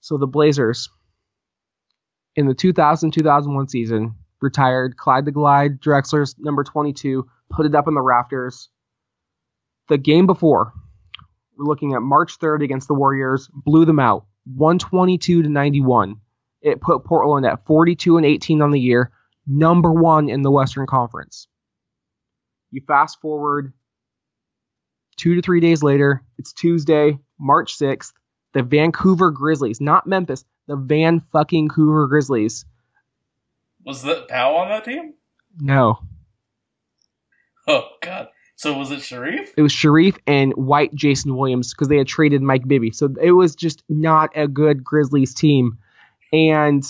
[0.00, 0.90] So the Blazers
[2.36, 7.94] in the 2000-2001 season retired Clyde the Glide, Drexler's number 22, put it up in
[7.94, 8.68] the rafters.
[9.88, 10.72] The game before,
[11.56, 16.16] we're looking at March 3rd against the Warriors, blew them out, 122 to 91.
[16.60, 19.12] It put Portland at 42 and 18 on the year,
[19.46, 21.48] number 1 in the Western Conference.
[22.70, 23.72] You fast forward
[25.16, 28.12] 2 to 3 days later, it's Tuesday, March 6th.
[28.52, 32.64] The Vancouver Grizzlies, not Memphis, the Van fucking Cougar Grizzlies.
[33.84, 35.14] Was that Powell on that team?
[35.60, 35.98] No,
[37.66, 38.28] Oh God!
[38.56, 39.48] So was it Shareef?
[39.56, 42.90] it was Shareef and White Jason Williams because they had traded Mike Bibby.
[42.90, 45.78] So it was just not a good Grizzlies team.
[46.32, 46.84] And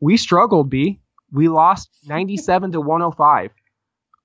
[0.00, 1.00] we struggled, B.
[1.32, 3.50] We lost 97 to 105.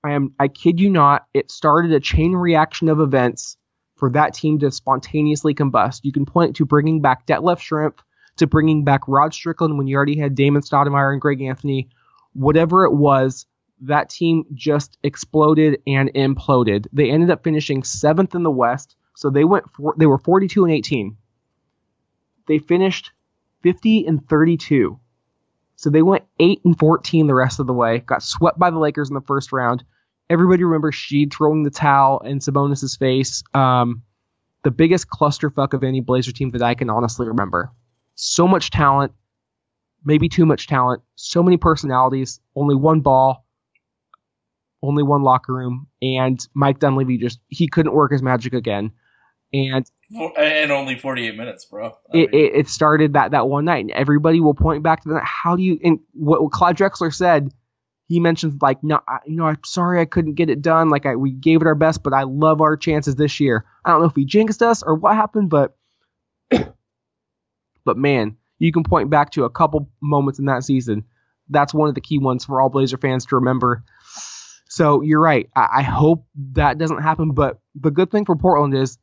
[0.04, 3.56] I am I kid you not, it started a chain reaction of events
[3.96, 6.00] for that team to spontaneously combust.
[6.02, 7.98] You can point to bringing back Detlef Schrempf,
[8.36, 11.88] to bringing back Rod Strickland when you already had Damon Stoudemire and Greg Anthony.
[12.32, 13.46] Whatever it was,
[13.82, 16.86] that team just exploded and imploded.
[16.92, 20.64] They ended up finishing seventh in the West, so they went for, they were 42
[20.64, 21.16] and 18.
[22.48, 23.12] They finished
[23.62, 24.98] 50 and 32.
[25.82, 27.98] So they went 8 and 14 the rest of the way.
[27.98, 29.82] Got swept by the Lakers in the first round.
[30.30, 33.42] Everybody remembers Sheed throwing the towel in Sabonis' face.
[33.52, 34.02] Um,
[34.62, 37.72] the biggest clusterfuck of any Blazer team that I can honestly remember.
[38.14, 39.12] So much talent,
[40.04, 41.02] maybe too much talent.
[41.16, 42.38] So many personalities.
[42.54, 43.44] Only one ball.
[44.84, 45.88] Only one locker room.
[46.00, 48.92] And Mike Dunleavy just he couldn't work his magic again.
[49.52, 49.84] And
[50.36, 51.98] and only forty-eight minutes, bro.
[52.12, 55.10] It, mean, it, it started that that one night, and everybody will point back to
[55.10, 55.24] that.
[55.24, 55.78] How do you?
[55.84, 57.52] And what, what Clyde Drexler said,
[58.08, 60.88] he mentioned like, no, I, you know, I'm sorry I couldn't get it done.
[60.88, 63.64] Like I, we gave it our best, but I love our chances this year.
[63.84, 65.76] I don't know if he jinxed us or what happened, but
[66.50, 71.04] but man, you can point back to a couple moments in that season.
[71.48, 73.84] That's one of the key ones for all Blazer fans to remember.
[74.68, 75.50] So you're right.
[75.54, 77.32] I, I hope that doesn't happen.
[77.32, 78.98] But the good thing for Portland is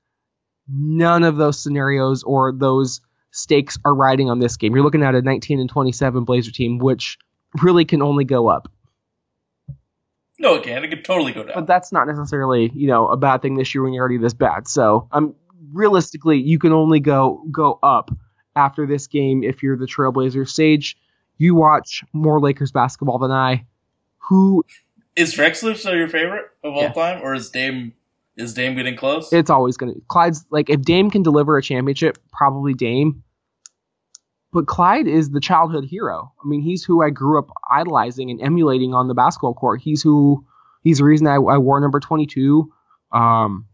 [0.72, 3.02] none of those scenarios or those
[3.32, 4.74] stakes are riding on this game.
[4.76, 7.18] You're looking at a 19 and 27 Blazer team, which
[7.62, 8.72] really can only go up.
[10.40, 10.84] No, it can.
[10.84, 11.54] It could totally go down.
[11.56, 14.34] But that's not necessarily, you know, a bad thing this year when you're already this
[14.34, 14.68] bad.
[14.68, 15.36] So, um,
[15.74, 18.10] realistically, you can only go go up
[18.56, 20.50] after this game if you're the Trailblazers.
[20.50, 20.98] Sage,
[21.38, 23.66] you watch more Lakers basketball than I.
[24.30, 24.66] Who
[25.16, 26.94] Is Drexler still your favorite of all Yeah.
[26.94, 27.94] time, or is Dame
[28.40, 29.32] is Dame getting close?
[29.34, 33.24] it's always going to Clyde's like if Dame can deliver a championship, probably Dame.
[34.52, 36.32] But Clyde is the childhood hero.
[36.44, 39.82] I mean, he's who I grew up idolizing and emulating on the basketball court.
[39.82, 40.46] He's who
[40.84, 42.72] he's the reason I, I wore number 22.
[43.12, 43.68] Um,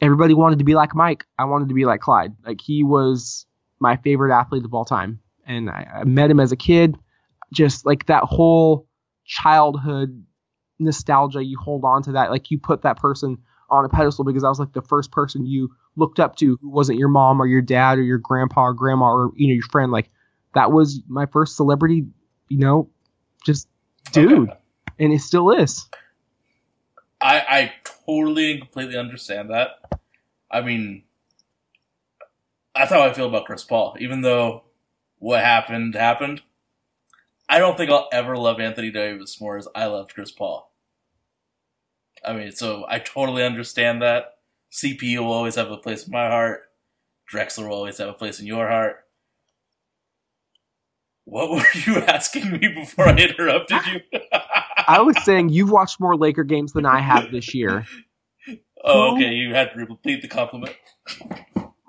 [0.00, 1.26] everybody wanted to be like Mike.
[1.38, 2.34] I wanted to be like Clyde.
[2.44, 3.46] Like he was
[3.78, 6.96] my favorite athlete of all time, and I, I met him as a kid.
[7.52, 8.88] Just like that whole
[9.24, 10.24] childhood
[10.78, 12.30] nostalgia, you hold on to that.
[12.30, 13.38] Like you put that person
[13.70, 16.68] on a pedestal because I was like the first person you looked up to who
[16.70, 19.62] wasn't your mom or your dad or your grandpa or grandma or you know your
[19.70, 19.92] friend.
[19.92, 20.10] Like
[20.54, 22.06] that was my first celebrity,
[22.48, 22.88] you know,
[23.44, 23.68] just
[24.12, 24.58] dude, Okay.
[24.98, 25.88] and it still is.
[27.20, 27.72] I I
[28.06, 29.70] totally and completely understand that.
[30.50, 31.02] I mean,
[32.74, 33.96] that's how I feel about Chris Paul.
[34.00, 34.64] Even though
[35.18, 36.42] what happened happened,
[37.48, 40.72] I don't think I'll ever love Anthony Davis more as I loved Chris Paul.
[42.26, 44.34] I mean, so I totally understand that.
[44.72, 46.62] CP will always have a place in my heart.
[47.32, 49.04] Drexler will always have a place in your heart.
[51.24, 54.20] What were you asking me before I interrupted you?
[54.86, 57.84] I was saying you've watched more Laker games than I have this year.
[58.82, 59.34] oh, okay.
[59.34, 60.74] You had to repeat the compliment.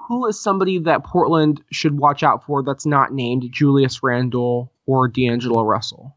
[0.09, 5.07] Who is somebody that Portland should watch out for that's not named Julius Randle or
[5.07, 6.15] D'Angelo Russell?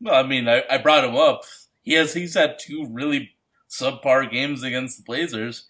[0.00, 1.42] Well, I mean, I, I brought him up.
[1.94, 3.30] Has he's had two really
[3.68, 5.66] subpar games against the Blazers.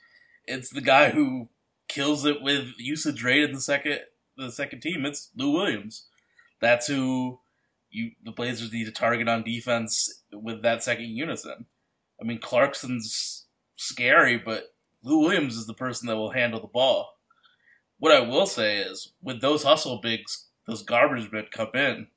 [0.47, 1.49] It's the guy who
[1.89, 4.01] kills it with usage rate in the second
[4.37, 5.05] the second team.
[5.05, 6.07] It's Lou Williams.
[6.61, 7.41] That's who
[7.91, 11.67] you the Blazers need to target on defense with that second unison.
[12.21, 13.47] I mean, Clarkson's
[13.77, 17.15] scary, but Lou Williams is the person that will handle the ball.
[17.99, 22.09] What I will say is, with those hustle bigs, those garbage men come in,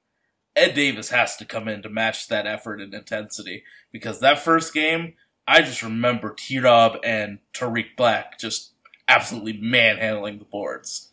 [0.55, 4.73] Ed Davis has to come in to match that effort and intensity because that first
[4.73, 5.13] game,
[5.47, 8.71] I just remember T Rob and Tarik Black just
[9.07, 11.09] absolutely manhandling the boards.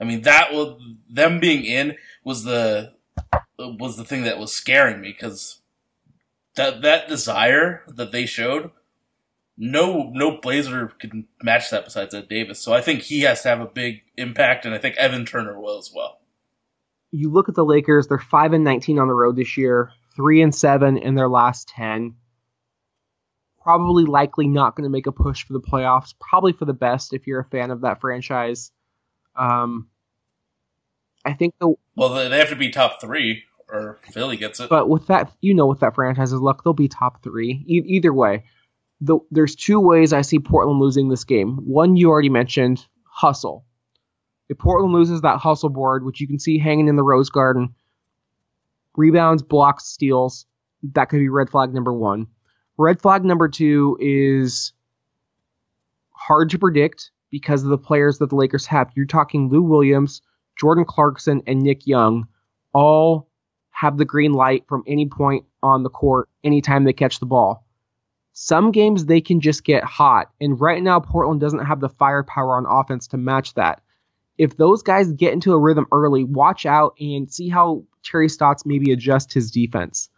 [0.00, 2.94] I mean, that was them being in was the
[3.58, 5.60] was the thing that was scaring me because
[6.56, 8.70] that that desire that they showed,
[9.58, 12.60] no no Blazer can match that besides Ed Davis.
[12.60, 15.60] So I think he has to have a big impact, and I think Evan Turner
[15.60, 16.19] will as well.
[17.12, 20.42] You look at the Lakers, they're 5 and 19 on the road this year, 3
[20.42, 22.14] and 7 in their last 10.
[23.62, 27.12] Probably likely not going to make a push for the playoffs, probably for the best
[27.12, 28.72] if you're a fan of that franchise.
[29.36, 29.88] Um
[31.24, 34.70] I think the Well, they have to be top three, or Philly gets it.
[34.70, 38.12] but with that you know with that franchise's luck they'll be top 3 e- either
[38.12, 38.44] way.
[39.02, 41.56] The, there's two ways I see Portland losing this game.
[41.64, 43.64] One you already mentioned, hustle.
[44.50, 47.72] If Portland loses that hustle board, which you can see hanging in the Rose Garden,
[48.96, 50.44] rebounds, blocks, steals,
[50.82, 52.26] that could be red flag number one.
[52.76, 54.72] Red flag number two is
[56.10, 58.90] hard to predict because of the players that the Lakers have.
[58.96, 60.20] You're talking Lou Williams,
[60.58, 62.26] Jordan Clarkson, and Nick Young,
[62.72, 63.28] all
[63.70, 67.64] have the green light from any point on the court anytime they catch the ball.
[68.32, 72.56] Some games they can just get hot, and right now Portland doesn't have the firepower
[72.56, 73.80] on offense to match that.
[74.40, 78.64] If those guys get into a rhythm early, watch out and see how Terry Stotts
[78.64, 80.08] maybe adjust his defense.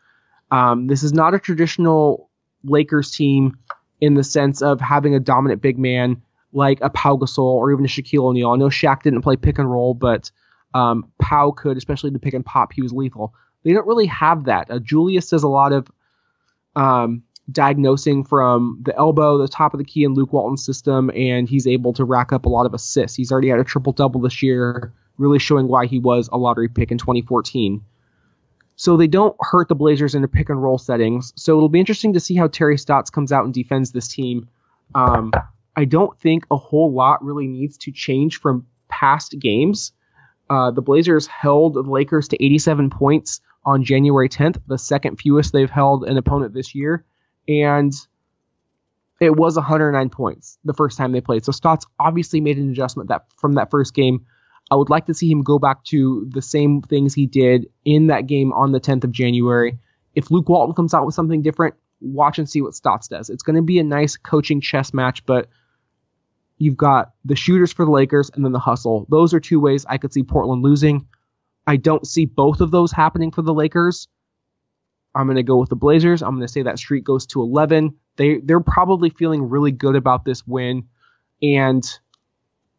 [0.52, 2.30] Um, this is not a traditional
[2.62, 3.58] Lakers team
[4.00, 7.84] in the sense of having a dominant big man like a Pau Gasol or even
[7.84, 8.50] a Shaquille O'Neal.
[8.50, 10.30] I know Shaq didn't play pick and roll, but
[10.72, 12.72] um, Pau could, especially the pick and pop.
[12.72, 13.34] He was lethal.
[13.64, 14.70] They don't really have that.
[14.70, 15.90] Uh, Julius does a lot of
[16.76, 21.48] um, diagnosing from the elbow, the top of the key in Luke Walton's system, and
[21.48, 23.16] he's able to rack up a lot of assists.
[23.16, 26.68] He's already had a triple double this year, really showing why he was a lottery
[26.68, 27.82] pick in 2014.
[28.76, 31.32] So they don't hurt the Blazers in the pick and roll settings.
[31.36, 34.48] So it'll be interesting to see how Terry Stotts comes out and defends this team.
[34.94, 35.32] Um,
[35.76, 39.92] I don't think a whole lot really needs to change from past games.
[40.48, 45.52] Uh, the Blazers held the Lakers to 87 points on January 10th, the second fewest
[45.52, 47.04] they've held an opponent this year,
[47.48, 47.92] and
[49.20, 51.44] it was 109 points the first time they played.
[51.44, 54.26] So Stotts obviously made an adjustment that from that first game.
[54.70, 58.06] I would like to see him go back to the same things he did in
[58.06, 59.78] that game on the 10th of January.
[60.14, 63.28] If Luke Walton comes out with something different, watch and see what Stotts does.
[63.28, 65.48] It's going to be a nice coaching chess match, but
[66.62, 69.04] You've got the shooters for the Lakers and then the hustle.
[69.10, 71.08] Those are two ways I could see Portland losing.
[71.66, 74.06] I don't see both of those happening for the Lakers.
[75.14, 76.22] I'm going to go with the Blazers.
[76.22, 77.94] I'm going to say that streak goes to 11.
[78.16, 80.88] They they're probably feeling really good about this win
[81.42, 81.84] and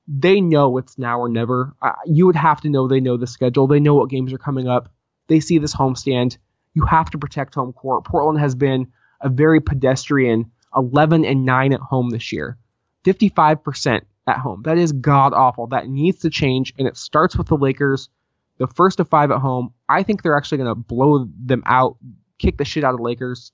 [0.07, 1.73] they know it's now or never.
[1.81, 3.67] Uh, you would have to know they know the schedule.
[3.67, 4.89] They know what games are coming up.
[5.27, 6.37] They see this homestand.
[6.73, 8.05] You have to protect home court.
[8.05, 12.57] Portland has been a very pedestrian 11 and 9 at home this year.
[13.05, 14.63] 55% at home.
[14.63, 15.67] That is god awful.
[15.67, 18.09] That needs to change and it starts with the Lakers.
[18.57, 19.73] The first of 5 at home.
[19.89, 21.97] I think they're actually going to blow them out,
[22.39, 23.51] kick the shit out of the Lakers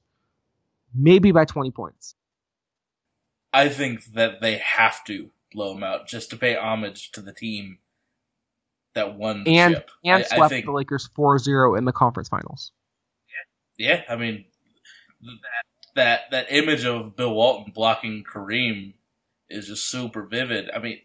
[0.94, 2.16] maybe by 20 points.
[3.54, 7.34] I think that they have to blow them out just to pay homage to the
[7.34, 7.80] team
[8.94, 9.90] that won the And chip.
[10.04, 12.72] and I, I swept think, the Lakers 4-0 in the conference finals.
[13.78, 14.46] Yeah, yeah, I mean
[15.22, 15.36] that
[15.96, 18.94] that that image of Bill Walton blocking Kareem
[19.50, 20.70] is just super vivid.
[20.72, 21.00] I mean,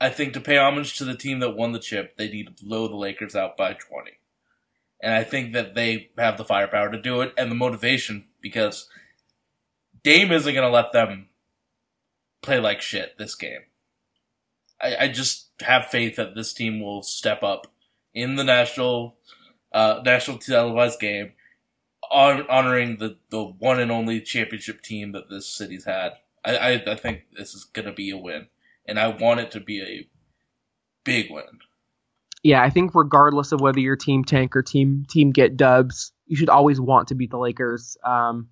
[0.00, 2.64] I think to pay homage to the team that won the chip, they need to
[2.64, 4.12] blow the Lakers out by twenty,
[5.02, 8.88] and I think that they have the firepower to do it and the motivation because
[10.02, 11.28] Dame isn't going to let them
[12.40, 13.62] play like shit this game.
[14.80, 17.66] I, I just have faith that this team will step up
[18.14, 19.16] in the national
[19.72, 21.32] uh, national televised game,
[22.04, 26.12] hon- honoring the, the one and only championship team that this city's had.
[26.44, 28.48] I, I, I think this is going to be a win,
[28.86, 30.08] and I want it to be a
[31.04, 31.60] big win.
[32.42, 36.36] Yeah, I think regardless of whether your team tank or team team get dubs, you
[36.36, 37.96] should always want to beat the Lakers.
[38.04, 38.48] Um,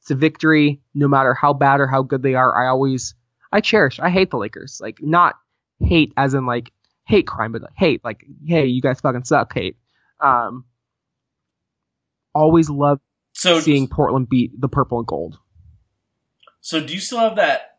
[0.00, 2.56] it's a victory, no matter how bad or how good they are.
[2.56, 3.14] I always,
[3.52, 4.00] I cherish.
[4.00, 5.34] I hate the Lakers, like not
[5.80, 6.72] hate as in like
[7.06, 9.52] hate crime, but like hate, like hey, you guys fucking suck.
[9.54, 9.76] Hate.
[10.20, 10.64] Um,
[12.34, 13.00] always love
[13.32, 15.38] So, seeing Portland beat the purple and gold.
[16.60, 17.78] so do you still have that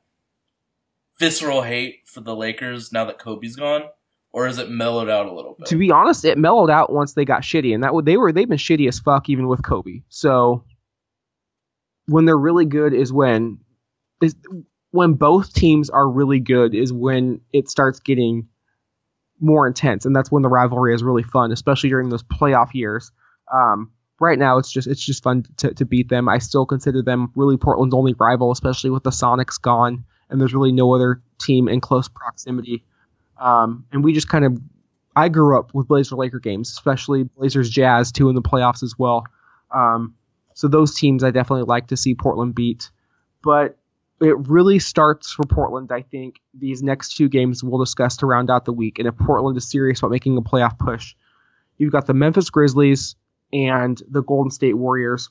[1.19, 3.83] visceral hate for the Lakers now that Kobe's gone,
[4.33, 5.67] or is it mellowed out a little bit?
[5.67, 8.49] To be honest, it mellowed out once they got shitty, and that they were they've
[8.49, 10.01] been shitty as fuck even with Kobe.
[10.09, 10.65] So
[12.07, 13.59] when they're really good is when
[14.21, 14.35] is
[14.91, 18.47] when both teams are really good is when it starts getting
[19.39, 23.11] more intense, and that's when the rivalry is really fun, especially during those playoff years.
[23.53, 26.27] Um, right now, it's just it's just fun to, to beat them.
[26.27, 30.55] I still consider them really Portland's only rival, especially with the Sonics gone, and there's
[30.55, 32.83] really no other team in close proximity.
[33.43, 34.57] Um, and we just kind of
[35.15, 38.97] I grew up with Blazer Laker games, especially Blazers Jazz too in the playoffs as
[38.97, 39.25] well.
[39.69, 40.15] Um,
[40.53, 42.89] so those teams I definitely like to see Portland beat.
[43.43, 43.77] But
[44.21, 48.49] it really starts for Portland, I think, these next two games we'll discuss to round
[48.49, 48.97] out the week.
[48.97, 51.13] And if Portland is serious about making a playoff push,
[51.77, 53.15] you've got the Memphis Grizzlies
[53.51, 55.29] and the Golden State Warriors.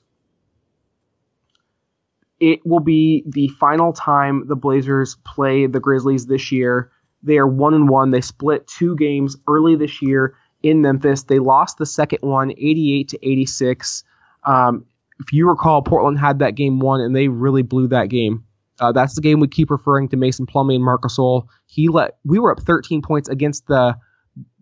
[2.38, 6.90] It will be the final time the Blazers play the Grizzlies this year.
[7.22, 8.10] They are one and one.
[8.10, 11.24] They split two games early this year in Memphis.
[11.24, 14.04] They lost the second one, 88 to 86.
[14.44, 14.86] Um,
[15.20, 18.44] if you recall, Portland had that game won, and they really blew that game.
[18.80, 21.46] Uh, that's the game we keep referring to Mason Plumlee and Marcus Gasol.
[21.66, 23.96] He let we were up 13 points against the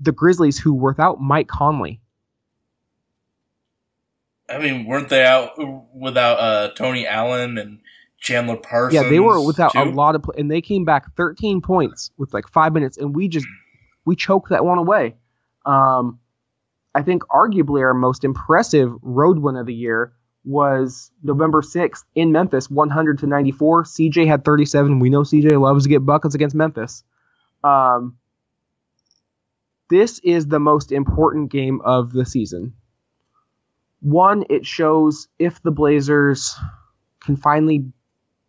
[0.01, 2.01] the Grizzlies, who were without Mike Conley.
[4.49, 5.53] I mean, weren't they out
[5.95, 7.81] without uh, Tony Allen and
[8.21, 9.03] Chandler Parsons?
[9.03, 12.33] Yeah, they were without a lot of, pl- and they came back 13 points with
[12.33, 13.47] like five minutes, and we just
[14.05, 15.17] we choked that one away.
[15.67, 16.21] Um,
[16.95, 20.13] I think arguably our most impressive road win of the year
[20.45, 23.85] was November 6th in Memphis, 100 to 94.
[23.85, 24.99] CJ had 37.
[24.99, 27.05] We know CJ loves to get buckets against Memphis.
[27.63, 28.17] Um,
[29.91, 32.75] this is the most important game of the season.
[34.01, 36.57] One, it shows if the Blazers
[37.21, 37.85] can finally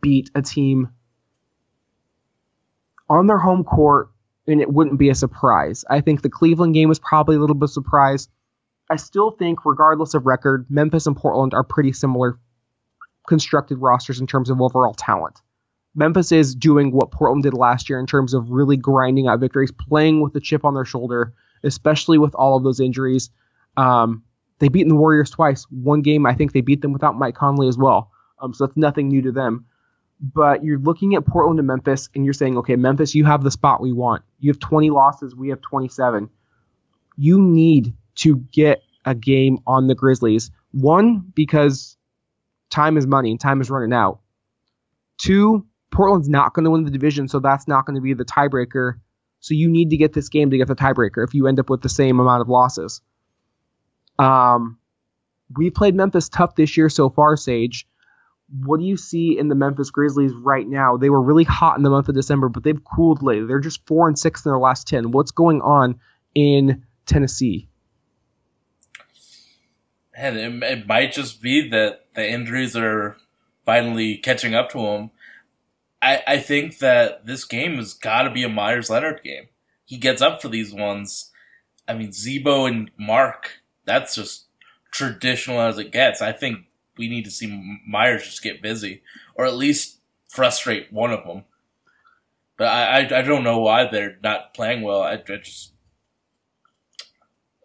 [0.01, 0.89] beat a team
[3.09, 4.09] on their home court,
[4.47, 5.83] and it wouldn't be a surprise.
[5.89, 8.29] I think the Cleveland game was probably a little bit of a surprise.
[8.89, 12.39] I still think, regardless of record, Memphis and Portland are pretty similar
[13.27, 15.39] constructed rosters in terms of overall talent.
[15.93, 19.71] Memphis is doing what Portland did last year in terms of really grinding out victories,
[19.71, 21.33] playing with the chip on their shoulder,
[21.63, 23.29] especially with all of those injuries.
[23.77, 24.23] Um,
[24.59, 25.65] they beaten the Warriors twice.
[25.69, 28.11] One game, I think they beat them without Mike Conley as well.
[28.39, 29.65] Um, so that's nothing new to them.
[30.21, 33.49] But you're looking at Portland and Memphis, and you're saying, okay, Memphis, you have the
[33.49, 34.23] spot we want.
[34.39, 36.29] You have 20 losses, we have 27.
[37.17, 40.51] You need to get a game on the Grizzlies.
[40.71, 41.97] One, because
[42.69, 44.19] time is money and time is running out.
[45.17, 48.25] Two, Portland's not going to win the division, so that's not going to be the
[48.25, 48.93] tiebreaker.
[49.39, 51.69] So you need to get this game to get the tiebreaker if you end up
[51.69, 53.01] with the same amount of losses.
[54.17, 54.77] Um,
[55.55, 57.87] we played Memphis tough this year so far, Sage.
[58.53, 60.97] What do you see in the Memphis Grizzlies right now?
[60.97, 63.47] They were really hot in the month of December, but they've cooled lately.
[63.47, 65.11] They're just four and six in their last ten.
[65.11, 65.99] What's going on
[66.35, 67.69] in Tennessee?
[70.13, 73.15] And it, it might just be that the injuries are
[73.65, 75.11] finally catching up to him.
[76.01, 79.47] I, I think that this game has got to be a Meyers Leonard game.
[79.85, 81.31] He gets up for these ones.
[81.87, 84.47] I mean, Z-Bo and Marc, that's just
[84.91, 86.21] traditional as it gets.
[86.21, 86.65] I think
[87.01, 89.01] we need to see Meyers just get busy,
[89.33, 89.97] or at least
[90.29, 91.45] frustrate one of them.
[92.57, 95.01] But I, I, I don't know why they're not playing well.
[95.01, 95.73] I, I just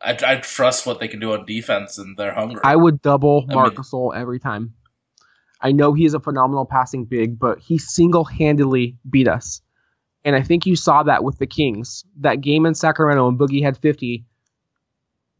[0.02, 2.62] I, I trust what they can do on defense, and they're hungry.
[2.64, 4.72] I would double I Marc mean- Gasol every time.
[5.60, 9.60] I know he is a phenomenal passing big, but he single handedly beat us.
[10.24, 12.04] And I think you saw that with the Kings.
[12.20, 14.24] That game in Sacramento when Boogie had 50,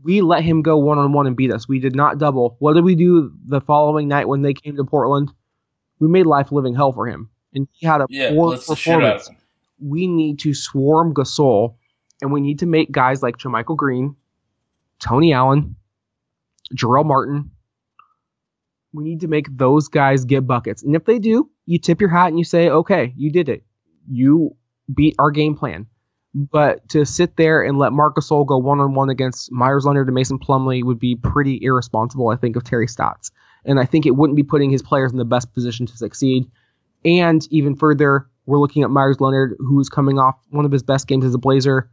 [0.03, 1.68] we let him go one on one and beat us.
[1.68, 2.57] We did not double.
[2.59, 5.32] What did we do the following night when they came to Portland?
[5.99, 7.30] We made life living hell for him.
[7.55, 9.42] And he had a yeah, poor blitz the shit out of performance.
[9.80, 11.76] We need to swarm Gasol,
[12.20, 14.16] and we need to make guys like JaMychal Green,
[15.01, 15.76] Tony Allen,
[16.74, 17.51] Jarell Martin.
[18.92, 20.82] We need to make those guys get buckets.
[20.82, 23.64] And if they do, you tip your hat and you say, okay, you did it.
[24.11, 24.57] You
[24.92, 25.86] beat our game plan.
[26.39, 30.09] But to sit there and let Marcus Gasol go one on one against Meyers Leonard
[30.09, 33.30] and Mason Plumlee would be pretty irresponsible, I think, of Terry Stotts.
[33.64, 36.51] And I think it wouldn't be putting his players in the best position to succeed.
[37.07, 41.09] And even further, we're looking at Meyers Leonard, who's coming off one of his best
[41.09, 41.89] games as a Blazer.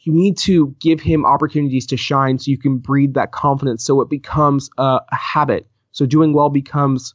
[0.00, 4.00] You need to give him opportunities to shine so you can breed that confidence so
[4.00, 5.68] it becomes a, a habit.
[5.92, 7.14] So doing well becomes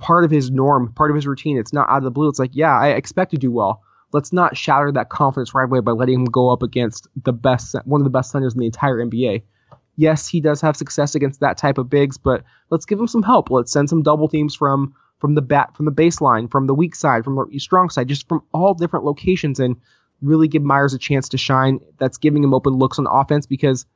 [0.00, 1.58] part of his norm, part of his routine.
[1.58, 2.30] It's not out of the blue.
[2.30, 3.82] It's like, yeah, I expect to do well.
[4.12, 7.74] Let's not shatter that confidence right away by letting him go up against the best,
[7.84, 9.42] one of the best centers in the entire NBA.
[9.96, 13.22] Yes, he does have success against that type of bigs, but let's give him some
[13.22, 13.50] help.
[13.50, 16.94] Let's send some double teams from from the bat, from the baseline, from the weak
[16.94, 19.76] side, from the strong side, just from all different locations, and
[20.20, 21.80] really give Meyers a chance to shine.
[21.98, 23.86] That's giving him open looks on offense because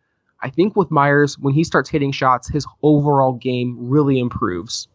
[0.40, 4.88] I think with Meyers, when he starts hitting shots, his overall game really improves.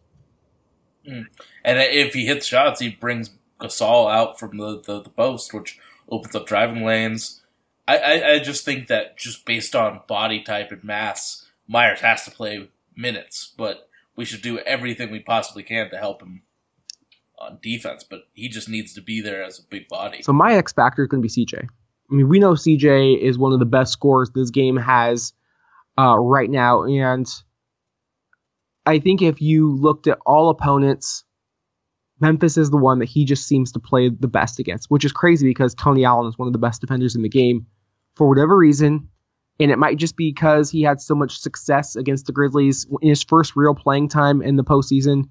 [1.08, 1.26] Mm.
[1.64, 3.30] And if he hits shots, he brings
[3.60, 5.78] Gasol out from the, the, the post, which
[6.08, 7.42] opens up driving lanes.
[7.88, 12.24] I, I, I just think that just based on body type and mass, Meyers has
[12.24, 16.42] to play minutes, but we should do everything we possibly can to help him
[17.38, 18.04] on defense.
[18.04, 20.22] But he just needs to be there as a big body.
[20.22, 21.62] So my X factor is going to be CJ.
[21.64, 25.32] I mean, we know CJ is one of the best scorers this game has
[25.98, 27.26] uh, right now, and
[28.86, 31.24] I think if you looked at all opponents,
[32.20, 35.12] Memphis is the one that he just seems to play the best against, which is
[35.12, 37.66] crazy because Tony Allen is one of the best defenders in the game
[38.14, 39.08] for whatever reason.
[39.58, 43.08] And it might just be because he had so much success against the Grizzlies in
[43.08, 45.28] his first real playing time in the postseason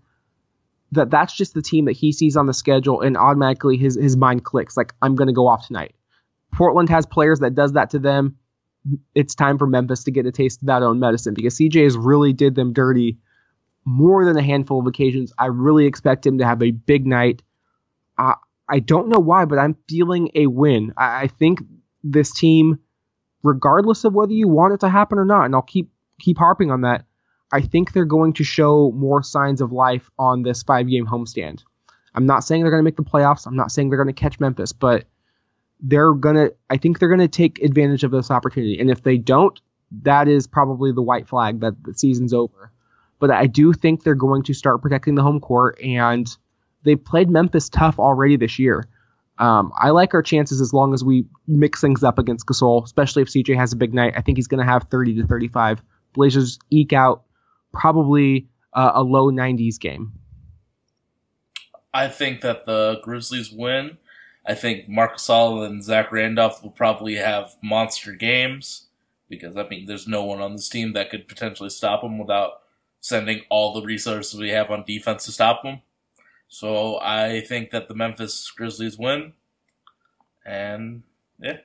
[0.91, 4.17] that that's just the team that he sees on the schedule and automatically his his
[4.17, 5.95] mind clicks like I'm going to go off tonight.
[6.53, 8.37] Portland has players that does that to them.
[9.13, 11.97] It's time for Memphis to get a taste of that own medicine because CJ has
[11.97, 13.17] really did them dirty
[13.85, 15.31] more than a handful of occasions.
[15.37, 17.43] I really expect him to have a big night.
[18.17, 18.35] I
[18.67, 20.93] I don't know why, but I'm feeling a win.
[20.97, 21.61] I, I think
[22.03, 22.79] this team,
[23.43, 26.71] regardless of whether you want it to happen or not, and I'll keep keep harping
[26.71, 27.05] on that,
[27.51, 31.61] I think they're going to show more signs of life on this five game homestand.
[32.15, 33.45] I'm not saying they're going to make the playoffs.
[33.45, 35.05] I'm not saying they're going to catch Memphis, but
[35.81, 38.79] they're going to, I think they're going to take advantage of this opportunity.
[38.79, 39.59] And if they don't,
[40.03, 42.71] that is probably the white flag that the season's over.
[43.19, 46.27] But I do think they're going to start protecting the home court, and
[46.83, 48.87] they've played Memphis tough already this year.
[49.37, 53.21] Um, I like our chances as long as we mix things up against Gasol, especially
[53.21, 54.13] if CJ has a big night.
[54.15, 55.81] I think he's going to have 30 to 35.
[56.13, 57.23] Blazers eke out
[57.73, 60.13] probably uh, a low 90s game.
[61.93, 63.97] I think that the Grizzlies win.
[64.45, 68.87] I think Marc Gasol and Zach Randolph will probably have monster games
[69.27, 72.61] because I mean, there's no one on this team that could potentially stop them without
[73.05, 75.79] sending all the resources we have on defense to stop them.
[76.47, 79.33] So I think that the Memphis Grizzlies win,
[80.43, 81.03] and
[81.39, 81.57] yeah,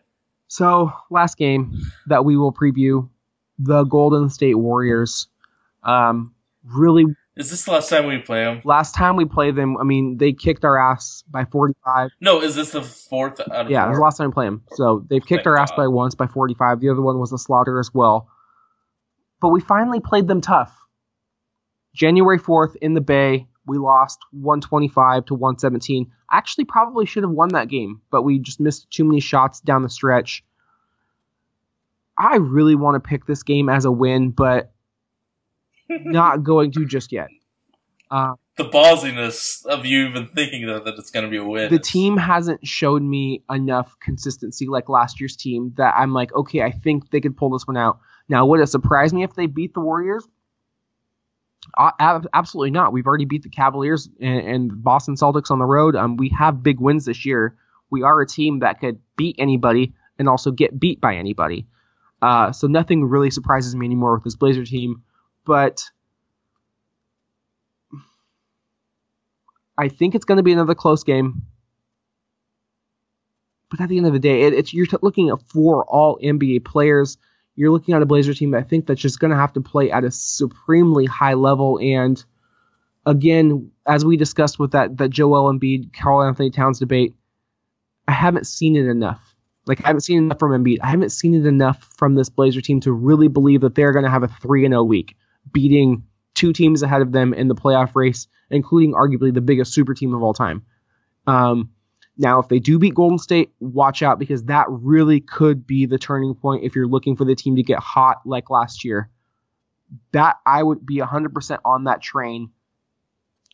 [0.49, 3.09] So, last game that we will preview
[3.59, 5.29] the Golden State Warriors.
[5.83, 7.07] Um, really,
[7.37, 8.61] is this the last time we play them?
[8.65, 12.11] last time we played them, I mean, they kicked our ass by 45.
[12.21, 14.49] No, is this the fourth out of Yeah, it was the last time we played
[14.49, 14.63] them.
[14.73, 15.77] So, they've kicked Thank our ass God.
[15.79, 16.81] by once by 45.
[16.81, 18.29] The other one was a slaughter as well.
[19.41, 20.77] But we finally played them tough.
[21.95, 26.11] January 4th in the Bay, we lost 125 to 117.
[26.31, 29.83] Actually, probably should have won that game, but we just missed too many shots down
[29.83, 30.45] the stretch.
[32.19, 34.73] I really want to pick this game as a win, but
[35.89, 37.29] not going to just yet.
[38.11, 41.71] Uh, The ballsiness of you even thinking that, that it's going to be a win.
[41.71, 46.63] the team hasn't showed me enough consistency like last year's team that I'm like, okay,
[46.63, 48.01] I think they could pull this one out.
[48.29, 50.27] Now, would it surprise me if they beat the Warriors?
[51.79, 52.93] Absolutely not.
[52.93, 55.95] We've already beat the Cavaliers and, and Boston Celtics on the road.
[55.95, 57.57] Um, we have big wins this year.
[57.91, 61.67] We are a team that could beat anybody and also get beat by anybody.
[62.23, 65.03] Uh, so nothing really surprises me anymore with this Blazer team.
[65.45, 65.85] But
[69.77, 71.43] I think it's going to be another close game.
[73.71, 76.19] But at the end of the day, it, it's you're t- looking at four all
[76.23, 77.17] NBA players.
[77.57, 79.91] You're looking at a Blazer team I think that's just going to have to play
[79.91, 81.79] at a supremely high level.
[81.79, 82.23] And
[83.05, 87.15] again, as we discussed with that that Joel Embiid, Karl Anthony Towns debate,
[88.07, 89.21] I haven't seen it enough.
[89.67, 90.79] Like I haven't seen enough from Embiid.
[90.83, 94.05] I haven't seen it enough from this Blazer team to really believe that they're going
[94.05, 95.17] to have a three and zero week,
[95.53, 96.05] beating
[96.35, 100.15] two teams ahead of them in the playoff race, including arguably the biggest super team
[100.15, 100.65] of all time.
[101.27, 101.71] Um,
[102.21, 105.97] now, if they do beat Golden State, watch out because that really could be the
[105.97, 109.09] turning point if you're looking for the team to get hot like last year.
[110.13, 112.51] That I would be 100% on that train,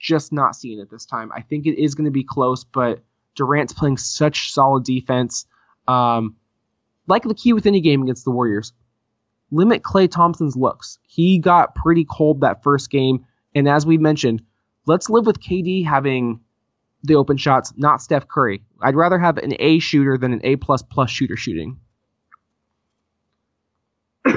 [0.00, 1.30] just not seeing it this time.
[1.32, 3.04] I think it is going to be close, but
[3.36, 5.46] Durant's playing such solid defense.
[5.86, 6.34] Um,
[7.06, 8.72] like the key with any game against the Warriors,
[9.52, 10.98] limit Klay Thompson's looks.
[11.06, 14.42] He got pretty cold that first game, and as we mentioned,
[14.86, 16.40] let's live with KD having
[17.06, 18.62] the open shots, not Steph Curry.
[18.80, 21.78] I'd rather have an A shooter than an A plus plus shooter shooting.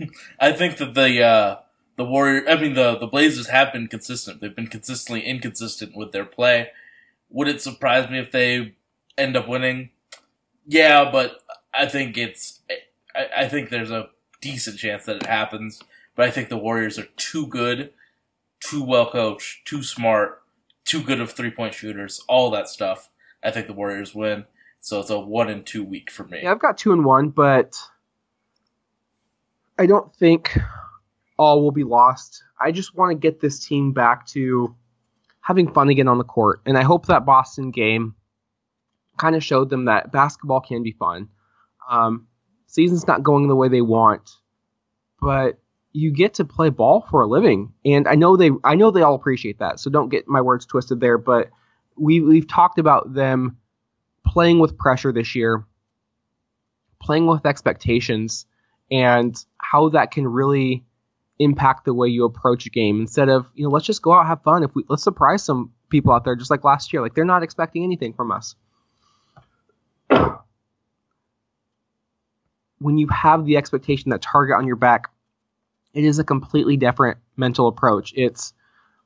[0.40, 1.56] I think that the uh,
[1.96, 4.40] the Warrior, I mean the the Blazers have been consistent.
[4.40, 6.68] They've been consistently inconsistent with their play.
[7.30, 8.74] Would it surprise me if they
[9.18, 9.90] end up winning?
[10.66, 11.42] Yeah, but
[11.74, 12.60] I think it's
[13.14, 14.08] I, I think there's a
[14.40, 15.82] decent chance that it happens.
[16.16, 17.92] But I think the Warriors are too good,
[18.70, 20.42] too well coached, too smart,
[20.84, 23.10] too good of three point shooters, all that stuff.
[23.42, 24.44] I think the Warriors win.
[24.80, 26.40] So it's a one and two week for me.
[26.42, 27.76] Yeah, I've got two and one, but
[29.78, 30.56] I don't think
[31.36, 32.44] all will be lost.
[32.60, 34.74] I just want to get this team back to
[35.40, 38.14] having fun again on the court, and I hope that Boston game
[39.16, 41.28] kind of showed them that basketball can be fun.
[41.90, 42.26] Um,
[42.66, 44.30] season's not going the way they want,
[45.20, 45.58] but
[45.92, 49.02] you get to play ball for a living, and I know they I know they
[49.02, 49.80] all appreciate that.
[49.80, 51.50] So don't get my words twisted there, but
[51.96, 53.58] we we've talked about them
[54.24, 55.64] playing with pressure this year,
[57.00, 58.46] playing with expectations,
[58.90, 60.84] and how that can really
[61.40, 63.00] impact the way you approach a game.
[63.00, 64.62] Instead of you know, let's just go out have fun.
[64.62, 67.42] If we let's surprise some people out there, just like last year, like they're not
[67.42, 68.54] expecting anything from us.
[72.78, 75.10] when you have the expectation that target on your back,
[75.92, 78.12] it is a completely different mental approach.
[78.14, 78.52] It's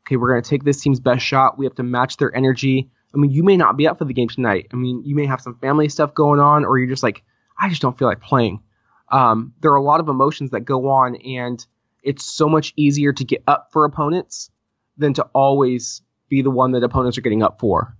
[0.03, 1.59] okay, we're going to take this team's best shot.
[1.59, 2.91] We have to match their energy.
[3.15, 4.69] I mean, you may not be up for the game tonight.
[4.73, 7.23] I mean, you may have some family stuff going on, or you're just like,
[7.59, 8.63] I just don't feel like playing.
[9.11, 11.65] Um, there are a lot of emotions that go on, and
[12.03, 14.51] it's so much easier to get up for opponents
[14.99, 17.97] than to always be the one that opponents are getting up for.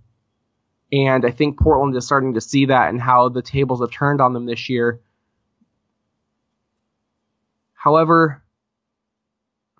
[0.91, 4.21] And I think Portland is starting to see that and how the tables have turned
[4.21, 5.01] on them this year.
[7.73, 8.43] However,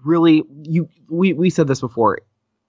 [0.06, 2.20] really, you we, we said this before.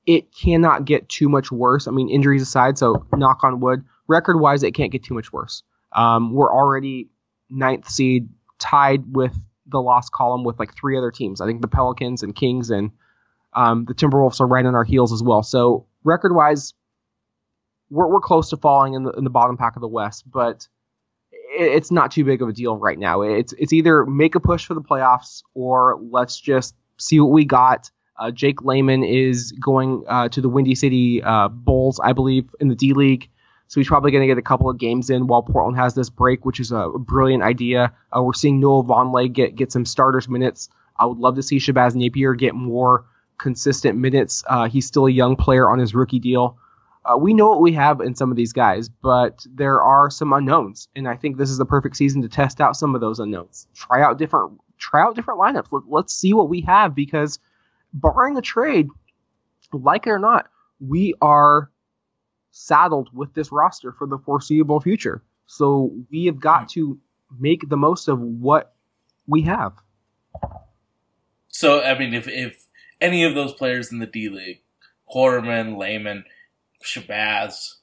[0.06, 1.88] It cannot get too much worse.
[1.88, 3.84] I mean, injuries aside, so knock on wood.
[4.06, 5.62] Record wise, it can't get too much worse.
[5.92, 7.08] Um, we're already
[7.50, 9.36] ninth seed, tied with
[9.66, 11.40] the lost column with like three other teams.
[11.40, 12.92] I think the Pelicans and Kings and
[13.52, 15.42] um, the Timberwolves are right on our heels as well.
[15.42, 16.74] So record wise,
[17.90, 20.68] we're, we're close to falling in the, in the bottom pack of the West, but
[21.32, 23.22] it, it's not too big of a deal right now.
[23.22, 27.44] It's it's either make a push for the playoffs or let's just see what we
[27.44, 27.90] got.
[28.18, 32.68] Uh, Jake Layman is going uh, to the Windy City uh, Bulls, I believe, in
[32.68, 33.28] the D League.
[33.68, 36.08] So he's probably going to get a couple of games in while Portland has this
[36.08, 37.92] break, which is a brilliant idea.
[38.16, 40.68] Uh, we're seeing Noah Vonleh get get some starters minutes.
[40.98, 43.04] I would love to see Shabazz Napier get more
[43.38, 44.44] consistent minutes.
[44.46, 46.58] Uh, he's still a young player on his rookie deal.
[47.04, 50.32] Uh, we know what we have in some of these guys, but there are some
[50.32, 53.20] unknowns, and I think this is the perfect season to test out some of those
[53.20, 53.68] unknowns.
[53.74, 55.68] Try out different, try out different lineups.
[55.70, 57.38] Let, let's see what we have because,
[57.92, 58.88] barring a trade,
[59.72, 60.48] like it or not,
[60.80, 61.70] we are
[62.50, 65.22] saddled with this roster for the foreseeable future.
[65.46, 66.98] So we have got to
[67.38, 68.74] make the most of what
[69.26, 69.72] we have.
[71.48, 72.66] So I mean, if if
[73.00, 74.62] any of those players in the D League,
[75.12, 76.24] Quarterman, Layman,
[76.82, 77.76] Shabazz,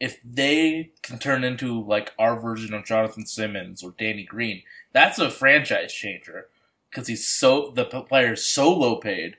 [0.00, 4.62] if they can turn into like our version of Jonathan Simmons or Danny Green,
[4.92, 6.48] that's a franchise changer
[6.90, 9.36] because he's so the player is so low paid,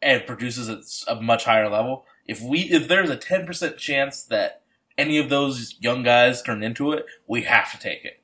[0.00, 2.04] and produces at a much higher level.
[2.26, 4.62] If we if there's a ten percent chance that
[4.96, 8.20] any of those young guys turn into it, we have to take it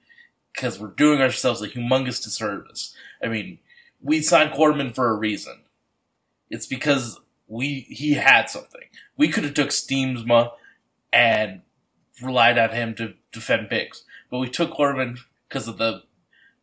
[0.55, 2.95] because we're doing ourselves a humongous disservice.
[3.23, 3.59] I mean,
[4.01, 5.63] we signed Quarterman for a reason.
[6.49, 7.19] It's because
[7.49, 8.83] we he had something.
[9.17, 10.53] We could have took Stiemsma
[11.13, 11.63] and
[12.23, 15.19] relied on him to defend picks, but we took Quarterman
[15.49, 16.03] because of the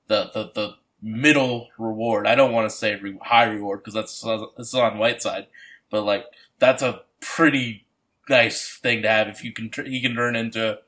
[0.08, 2.28] the the the middle reward.
[2.28, 4.24] I don't want to say re- high reward because that's
[4.58, 5.48] it's on Whiteside,
[5.90, 6.26] but like
[6.60, 7.86] that's a pretty
[8.30, 10.80] nice thing to have if you can he can turn into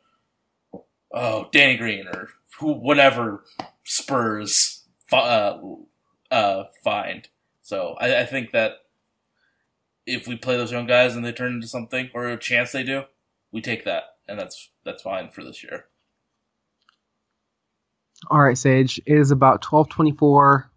[1.14, 2.30] oh Danny Green or
[2.60, 3.44] who whatever
[3.84, 5.58] Spurs uh,
[6.30, 7.28] uh, find.
[7.62, 8.84] So I, I think that
[10.06, 12.84] if we play those young guys and they turn into something or a chance they
[12.84, 13.04] do,
[13.52, 15.86] we take that and that's that's fine for this year.
[18.30, 19.00] All right, Sage.
[19.06, 20.70] It is about twelve twenty-four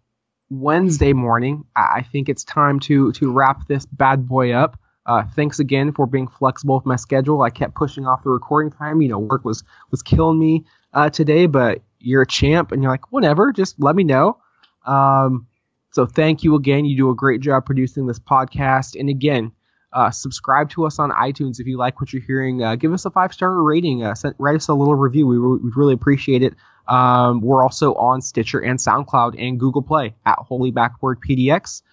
[0.49, 1.65] Wednesday morning.
[1.75, 4.79] I think it's time to to wrap this bad boy up.
[5.05, 7.41] Uh, thanks again for being flexible with my schedule.
[7.41, 9.01] I kept pushing off the recording time.
[9.01, 12.91] You know, work was was killing me uh, today, but you're a champ, and you're
[12.91, 13.51] like, whatever.
[13.51, 14.37] Just let me know.
[14.85, 15.47] Um,
[15.91, 16.85] so thank you again.
[16.85, 18.97] You do a great job producing this podcast.
[18.99, 19.51] And again,
[19.93, 22.63] uh, subscribe to us on iTunes if you like what you're hearing.
[22.63, 24.03] Uh, give us a five star rating.
[24.03, 25.27] Uh, send, write us a little review.
[25.27, 26.55] We would we'd really appreciate it.
[26.87, 31.83] Um, we're also on Stitcher and SoundCloud and Google Play at Holy Backboard PDX.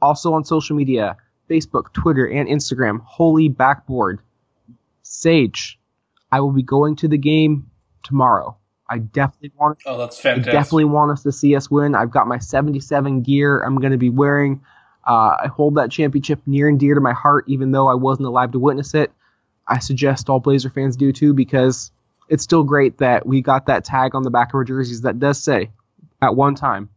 [0.00, 1.16] Also on social media
[1.50, 3.00] Facebook, Twitter, and Instagram.
[3.02, 4.20] Holy Backboard.
[5.02, 5.78] Sage,
[6.30, 7.70] I will be going to the game
[8.02, 8.56] tomorrow.
[8.88, 10.54] I definitely want Oh, that's fantastic!
[10.54, 11.94] I definitely want us to see us win.
[11.94, 14.60] I've got my 77 gear I'm going to be wearing.
[15.06, 18.26] Uh, I hold that championship near and dear to my heart, even though I wasn't
[18.26, 19.12] alive to witness it.
[19.68, 21.90] I suggest all Blazer fans do too, because
[22.28, 25.18] it's still great that we got that tag on the back of our jerseys that
[25.18, 25.70] does say,
[26.20, 26.88] at one time,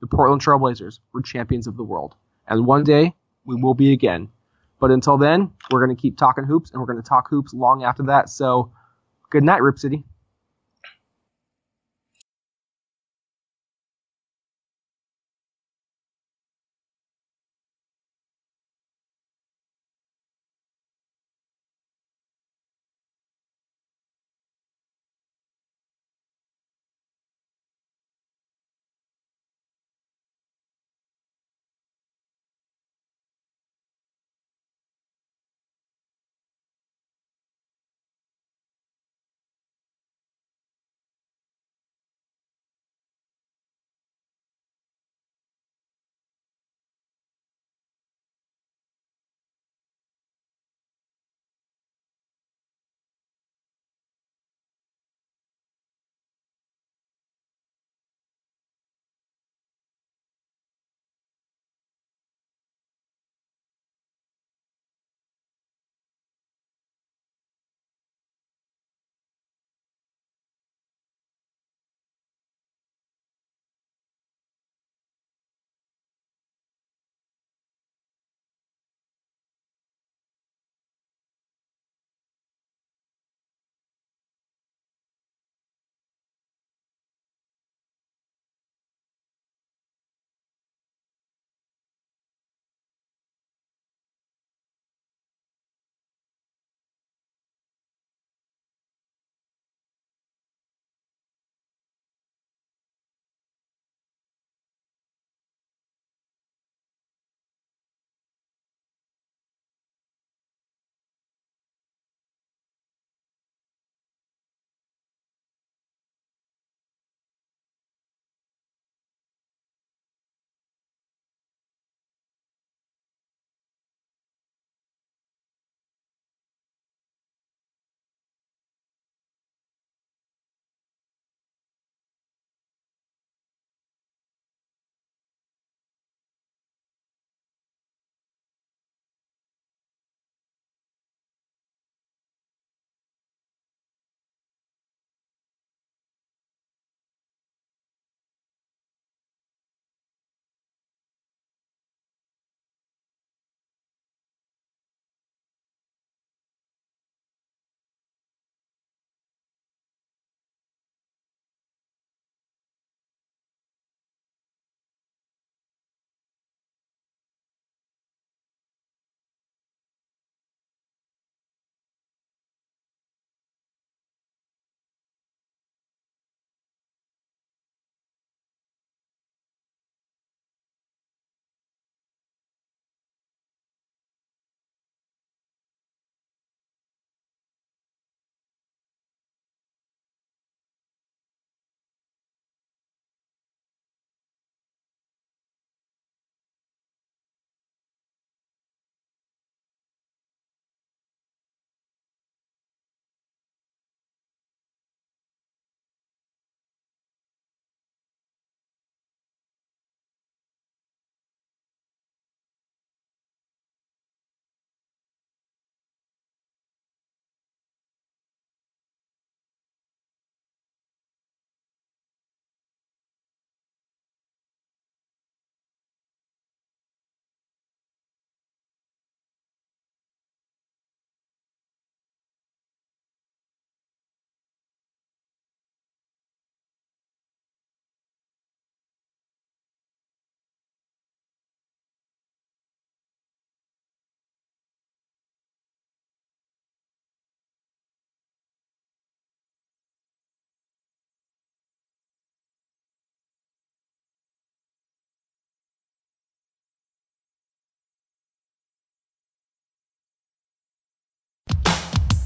[0.00, 2.14] the Portland Trailblazers were champions of the world.
[2.46, 3.14] And one day,
[3.44, 4.28] we will be again.
[4.78, 7.52] But until then, we're going to keep talking hoops, and we're going to talk hoops
[7.52, 8.28] long after that.
[8.28, 8.72] So,
[9.30, 10.04] good night, Rip City.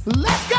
[0.04, 0.51] Let's